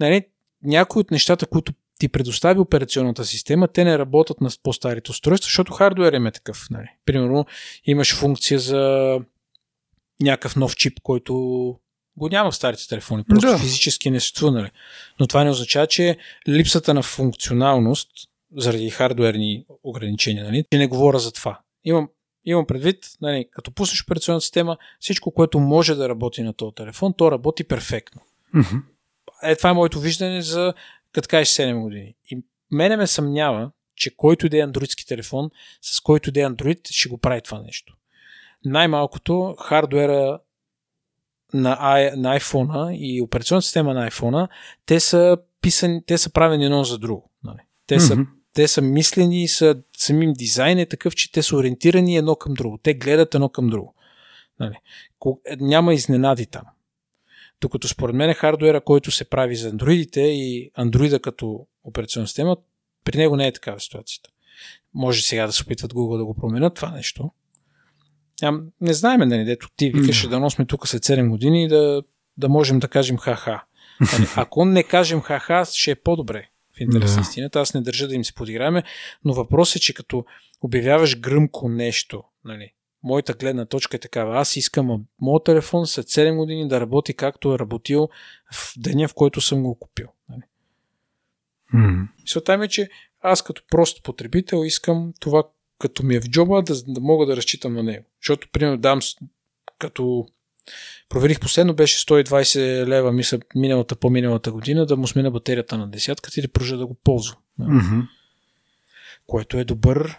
[0.00, 0.26] нали,
[0.62, 5.72] някои от нещата, които ти предостави операционната система, те не работят на по-старите устройства, защото
[5.72, 6.66] хардуер е такъв.
[6.70, 6.88] Нали.
[7.04, 7.46] Примерно,
[7.84, 9.18] имаш функция за
[10.20, 11.34] някакъв нов чип, който
[12.16, 13.24] го няма в старите телефони.
[13.24, 13.58] Просто да.
[13.58, 14.52] физически не съществува.
[14.52, 14.70] Нали.
[15.20, 16.16] Но това не означава, че
[16.48, 18.10] липсата на функционалност
[18.56, 21.60] заради хардуерни ограничения, нали, не говоря за това.
[21.84, 22.08] Имам,
[22.44, 27.14] имам предвид, нали, като пуснеш операционната система, всичко, което може да работи на този телефон,
[27.16, 28.22] то работи перфектно.
[28.54, 28.82] Mm-hmm.
[29.42, 30.74] Е, това е моето виждане за
[31.12, 32.14] като кажеш 7 години.
[32.30, 35.50] И мене ме съмнява, че който да е андроидски телефон,
[35.82, 37.96] с който да е андроид, ще го прави това нещо.
[38.64, 40.40] Най-малкото хардуера
[41.54, 44.48] на, I, на iPhone и операционната система на iPhone,
[44.86, 47.30] те са писани, те са правени едно за друго.
[47.44, 47.58] Нали?
[47.86, 48.14] Те, mm-hmm.
[48.14, 52.36] са, те са мислени и са, самим дизайн е такъв, че те са ориентирани едно
[52.36, 52.78] към друго.
[52.82, 53.94] Те гледат едно към друго.
[54.60, 54.76] Нали?
[55.60, 56.62] Няма изненади там.
[57.60, 62.56] Докато според мен хардуера, който се прави за андроидите и андроида като операционна система,
[63.04, 64.30] при него не е такава ситуацията.
[64.94, 67.30] Може сега да се опитват Google да го променят това нещо.
[68.42, 72.02] А, не знаеме, нали, дето ти викаш да носме тук след 7 години и да,
[72.36, 73.64] да можем да кажем ха-ха.
[74.12, 77.60] Нали, ако не кажем ха-ха, ще е по-добре в интерес на истината.
[77.60, 78.82] Аз не държа да им се подиграваме,
[79.24, 80.24] но въпросът е, че като
[80.60, 82.72] обявяваш гръмко нещо, нали,
[83.02, 84.38] моята гледна точка е такава.
[84.38, 88.08] Аз искам моят телефон след 7 години да работи както е работил
[88.52, 90.06] в деня, в който съм го купил.
[91.74, 92.08] Mm.
[92.22, 92.88] Мисълта ми е, че
[93.20, 95.42] аз като прост потребител искам това,
[95.78, 98.06] като ми е в джоба, да, да мога да разчитам на него.
[98.22, 99.00] Защото, примерно, дам
[99.78, 100.26] като
[101.08, 106.40] проверих последно, беше 120 лева, мисля, миналата, по-миналата година, да му смена батерията на десятката
[106.40, 107.38] и да продължа да го ползвам.
[107.60, 108.08] Mm-hmm.
[109.26, 110.18] Което е добър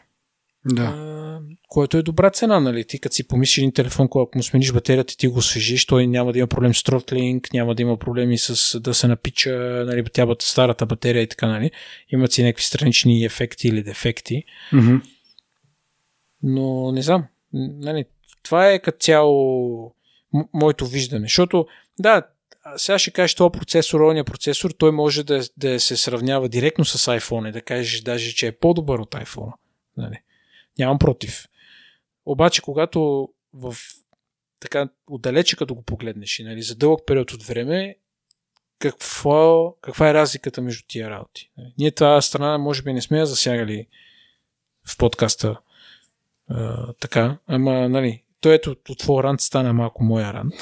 [0.66, 0.84] Да.
[0.84, 2.86] а, което е добра цена, нали?
[2.86, 6.34] Ти като си помислиш един телефон, когато му смениш батерията ти го освежиш, той няма
[6.34, 10.46] да има проблем с тротлинг, няма да има проблеми с да се напича, нали, тябата,
[10.46, 11.72] старата батерия и така, нали?
[12.10, 14.44] Имат си някакви странични ефекти или дефекти,
[14.74, 15.02] Mm-hmm.
[16.44, 18.06] но не знам, нали,
[18.44, 19.96] това е като цяло
[20.34, 21.68] м- моето виждане, защото
[22.00, 22.24] да,
[22.78, 27.12] сега ще кажеш този процесор, ония процесор, той може да, да се сравнява директно с
[27.20, 29.54] iPhone и да кажеш даже, че е по-добър от iPhone.
[29.98, 30.16] Нали?
[30.80, 31.45] Нямам против.
[32.26, 33.76] Обаче, когато в
[34.60, 37.95] така отдалече като го погледнеш и нали, за дълъг период от време,
[38.80, 41.52] какво, каква е разликата между тия работи?
[41.57, 41.73] Нали?
[41.77, 43.88] Ние тази страна може би не сме я засягали
[44.88, 45.60] в подкаста
[46.49, 50.53] а, така, ама нали, то ето от твоя рант стана малко моя рант.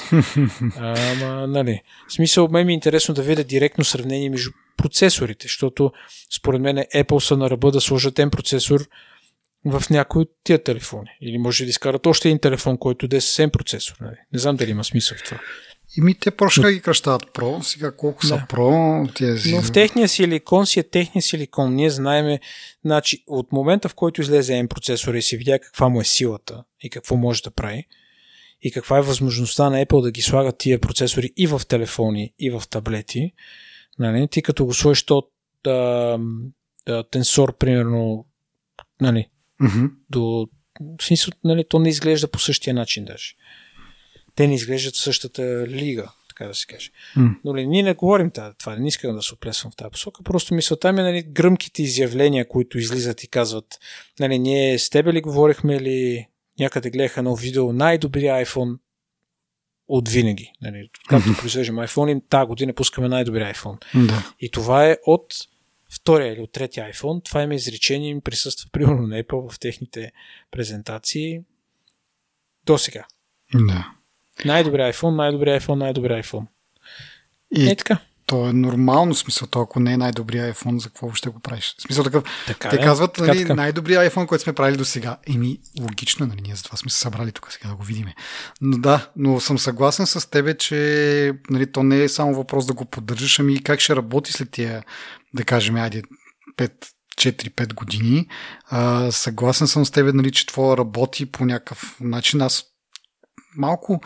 [0.76, 5.92] Ама, нали, в смисъл, мен ми е интересно да видя директно сравнение между процесорите, защото
[6.36, 8.88] според мен Apple са на ръба да сложат ten процесор
[9.64, 11.10] в някой от тия телефони.
[11.20, 13.96] Или може да изкарат още един телефон, който да е съвсем процесор.
[14.00, 14.16] Нали?
[14.32, 15.40] Не знам дали има смисъл в това.
[15.96, 17.62] И ми те просто ги кръщават Pro.
[17.62, 18.46] Сега колко са Да.
[18.50, 19.54] Pro, тези...
[19.54, 21.74] Но в техния силикон си е техния силикон.
[21.74, 22.40] Ние знаеме,
[22.84, 26.64] значи, от момента в който излезе N процесора и се видя каква му е силата
[26.82, 27.86] и какво може да прави,
[28.62, 32.50] и каква е възможността на Apple да ги слагат тия процесори и в телефони, и
[32.50, 33.32] в таблети,
[33.98, 35.28] нали, ти като го сложиш то
[35.64, 36.18] да,
[36.86, 38.26] да, тенсор, примерно,
[39.00, 39.28] нали,
[39.60, 39.86] Мгм.
[40.10, 40.48] до...
[41.00, 43.34] В смисъл, нали, то не изглежда по същия начин даже.
[44.34, 46.90] Те не изглеждат в същата лига, така да се каже.
[47.16, 47.36] М.
[47.44, 50.54] Но ли, ние не говорим това, не искам да се оплесвам в тази посока, просто
[50.54, 53.78] мисълта ми е нали, гръмките изявления, които излизат и казват,
[54.20, 56.26] нали, ние с тебе ли говорихме или
[56.60, 58.78] някъде гледах едно видео, най-добрия iPhone
[59.88, 60.52] от винаги.
[60.62, 64.06] Нали, както произвеждам iPhone, тази година пускаме най-добрия iPhone.
[64.06, 64.32] Да.
[64.40, 65.34] И това е от
[65.90, 67.24] втория или от третия iPhone.
[67.24, 70.12] Това има изречение, им присъства примерно на Apple в техните
[70.50, 71.40] презентации
[72.66, 73.06] до сега.
[73.54, 73.92] Да.
[74.44, 76.46] Най-добрия iPhone, най-добрия iPhone, най-добрия iPhone.
[77.56, 77.98] И Е така.
[78.30, 81.74] То е нормално смисъл, то ако не е най-добрия iPhone, за какво ще го правиш?
[81.78, 82.78] В смисъл такъв, така те е.
[82.78, 83.54] казват, така, нали, така.
[83.54, 85.16] най-добрия iPhone, който сме правили до сега.
[85.26, 88.14] Еми, логично, нали, ние затова сме се събрали тук сега да го видиме.
[88.60, 92.72] Но да, но съм съгласен с тебе, че нали, то не е само въпрос да
[92.72, 94.84] го поддържаш, ами как ще работи след тия,
[95.34, 96.02] да кажем, айде,
[96.56, 96.72] 5
[97.16, 98.26] 4-5 години.
[98.68, 102.42] А, съгласен съм с тебе, нали, че това работи по някакъв начин.
[102.42, 102.64] Аз
[103.56, 104.00] малко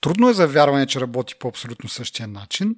[0.00, 2.76] трудно е за вярване, че работи по абсолютно същия начин.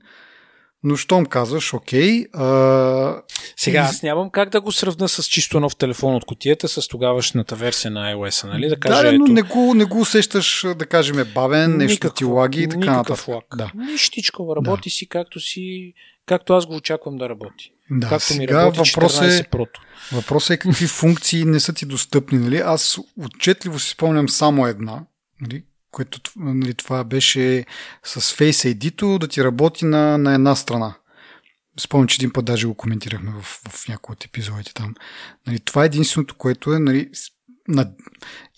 [0.88, 2.26] Но щом казваш, окей.
[2.32, 3.22] А...
[3.56, 7.56] Сега аз нямам как да го сравна с чисто нов телефон от котията с тогавашната
[7.56, 8.68] версия на iOS, нали?
[8.68, 12.08] Да кажа, да, но ето, не го, не го усещаш, да кажем, е бавен, нещо
[12.08, 13.28] да ти лаги и така никакъв нататък.
[13.28, 13.44] лаг.
[13.56, 13.72] Да.
[13.92, 15.92] Нищичко, работи си както си,
[16.26, 17.72] както аз го очаквам да работи.
[17.90, 19.80] Да, както ми сега работи въпрос 14 е, прото.
[20.12, 22.38] въпросът е какви функции не са ти достъпни.
[22.38, 22.56] Нали?
[22.56, 25.04] Аз отчетливо си спомням само една,
[25.40, 25.62] нали?
[25.96, 27.64] Което нали, това беше
[28.04, 30.94] с Face ID да ти работи на, на една страна.
[31.80, 34.94] Спомням, че един път даже го коментирахме в, в някои от епизодите там.
[35.46, 37.10] Нали, това е единственото, което е нали,
[37.68, 37.88] над...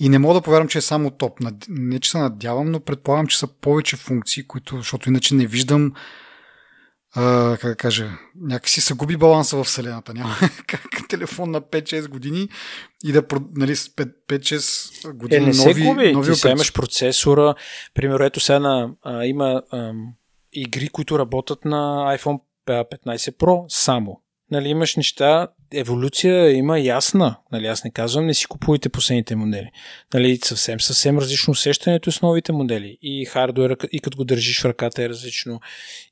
[0.00, 1.40] и не мога да повярвам, че е само топ.
[1.40, 1.54] Над...
[1.68, 5.92] Не, че се надявам, но предполагам, че са повече функции, които, защото иначе не виждам
[7.18, 10.14] а, как да кажа, някакси се губи баланса в Вселената.
[10.14, 10.34] Няма
[10.66, 12.48] как телефон на 5-6 години
[13.04, 13.22] и да,
[13.56, 16.12] нали, с 5- 5-6 Е, години не се нови, губи.
[16.12, 17.54] нови Ти сега имаш процесора.
[17.94, 20.06] Примерно, ето сега на, а, има ам,
[20.52, 21.76] игри, които работят на
[22.18, 24.20] iPhone 15 Pro само.
[24.50, 27.36] Нали, имаш неща, еволюция има ясна.
[27.52, 29.70] Нали, аз не казвам, не си купувайте последните модели.
[30.14, 32.98] Нали, съвсем, съвсем различно усещането с новите модели.
[33.02, 35.60] И хардуера, и като го държиш в ръката е различно.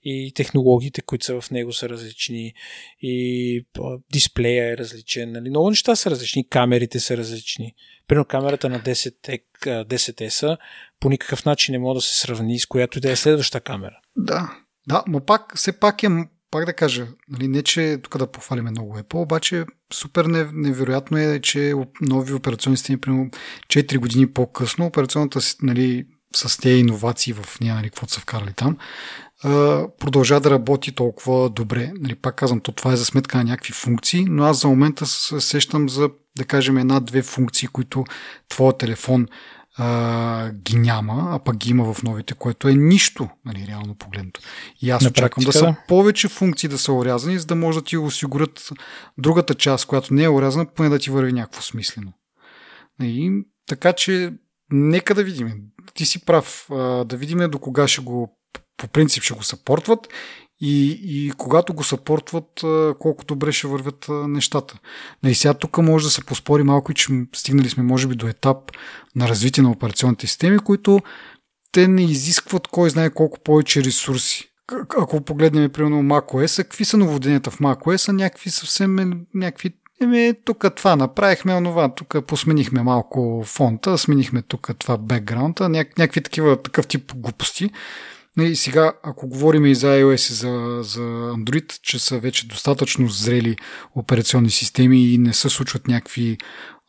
[0.05, 2.55] И технологиите, които са в него са различни.
[3.03, 3.67] И
[4.13, 5.33] дисплея е различен.
[5.33, 6.49] Нали, много неща са различни.
[6.49, 7.75] Камерите са различни.
[8.09, 10.59] Примерно камерата на 10, 10S
[11.01, 13.99] по никакъв начин не може да се сравни с която и да е следваща камера.
[14.17, 14.51] Да,
[14.89, 16.09] да, но пак, все пак е,
[16.57, 21.19] пак да кажа, нали, не че тук да похвалиме много Apple, обаче супер не- невероятно
[21.19, 23.31] е, че нови операционни системи, примерно
[23.69, 28.77] 4 години по-късно, операционната нали, с тези иновации в нея, нали, каквото са вкарали там,
[29.99, 31.93] продължава да работи толкова добре.
[32.01, 35.07] Нали, пак казвам, то това е за сметка на някакви функции, но аз за момента
[35.07, 38.05] се сещам за, да кажем, една-две функции, които
[38.49, 39.27] твоя телефон
[39.79, 44.41] а, ги няма, а пък ги има в новите, което е нищо, нали, реално погледнато.
[44.83, 45.77] И аз На очаквам да са да.
[45.89, 48.69] повече функции да са орязани, за да може да ти осигурят
[49.19, 52.13] другата част, която не е орязана, поне да ти върви някакво смислено.
[53.03, 53.33] И,
[53.67, 54.33] така че,
[54.71, 55.53] нека да видим.
[55.95, 56.67] Ти си прав.
[57.07, 58.39] Да видим до кога ще го,
[58.77, 60.09] по принцип ще го съпортват
[60.61, 62.65] и, и когато го съпортват,
[62.99, 64.79] колко добре ще вървят нещата.
[65.27, 68.29] И сега тук може да се поспори малко и че стигнали сме може би до
[68.29, 68.59] етап
[69.17, 71.01] на развитие на операционните системи, които
[71.73, 74.51] те не изискват кой знае колко повече ресурси.
[74.99, 78.13] Ако погледнем, примерно, macOS, какви са новоденията в macOS?
[78.13, 84.97] Някакви съвсем, някакви Еми, тук това направихме, онова, тук посменихме малко фонта, сменихме тук това
[84.97, 87.71] бекграунда, някакви такива, такъв тип глупости.
[88.39, 91.01] И сега, ако говорим и за iOS и за, за
[91.33, 93.57] Android, че са вече достатъчно зрели
[93.95, 96.39] операционни системи и не се случват някакви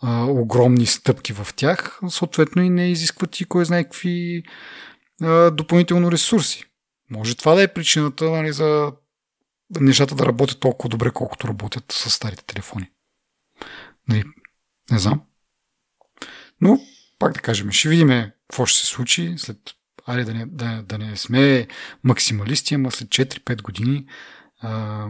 [0.02, 4.44] а, огромни стъпки в тях, съответно и не изискват и кой знае какви
[5.22, 6.64] а, допълнително ресурси.
[7.10, 8.92] Може това да е причината нали, за
[9.80, 12.90] нещата да работят толкова добре, колкото работят с старите телефони.
[14.10, 14.24] Нали,
[14.92, 15.22] не знам.
[16.62, 16.80] Но,
[17.20, 19.58] пак да кажем, ще видим какво ще се случи след
[20.08, 21.68] Айде да не, да, да не сме
[22.04, 24.06] максималисти, ама след 4-5 години
[24.62, 25.08] а,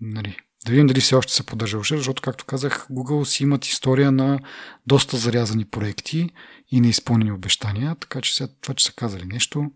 [0.00, 0.36] нали,
[0.66, 4.12] да видим дали все още се поддържа уша, защото, както казах, Google си имат история
[4.12, 4.38] на
[4.86, 6.30] доста зарязани проекти
[6.70, 9.70] и неизпълнени обещания, така че сега това, че са казали нещо,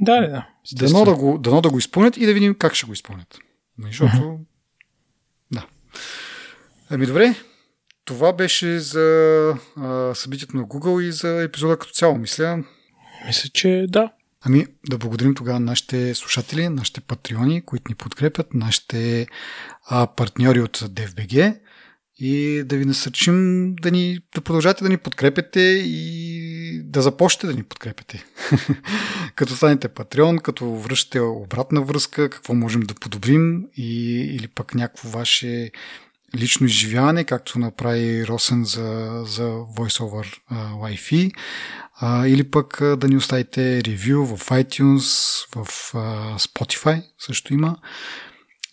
[0.00, 0.46] да, да.
[0.72, 3.38] Дано да, го, дано да го изпълнят и да видим как ще го изпълнят.
[3.78, 4.38] Нали, защото, uh-huh.
[5.52, 5.66] да.
[6.90, 7.34] Ами добре,
[8.04, 12.64] това беше за а, събитието на Google и за епизода като цяло, мисля.
[13.26, 14.10] Мисля, че да.
[14.46, 19.26] Ами да благодарим тогава нашите слушатели, нашите патреони, които ни подкрепят, нашите
[19.86, 21.58] а, партньори от DFBG
[22.18, 27.54] и да ви насърчим да, ни, да продължате да ни подкрепяте и да започнете да
[27.54, 28.24] ни подкрепяте.
[29.34, 35.08] като станете патреон, като връщате обратна връзка, какво можем да подобрим и, или пък някакво
[35.08, 35.70] ваше
[36.34, 41.32] лично изживяване, както направи Росен за, за VoiceOver Wi-Fi,
[42.02, 45.04] uh, или пък uh, да ни оставите ревю в iTunes,
[45.54, 47.76] в uh, Spotify също има.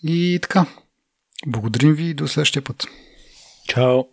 [0.03, 0.65] И така.
[1.47, 2.87] Благодарим ви и до следващия път.
[3.67, 4.03] Чао!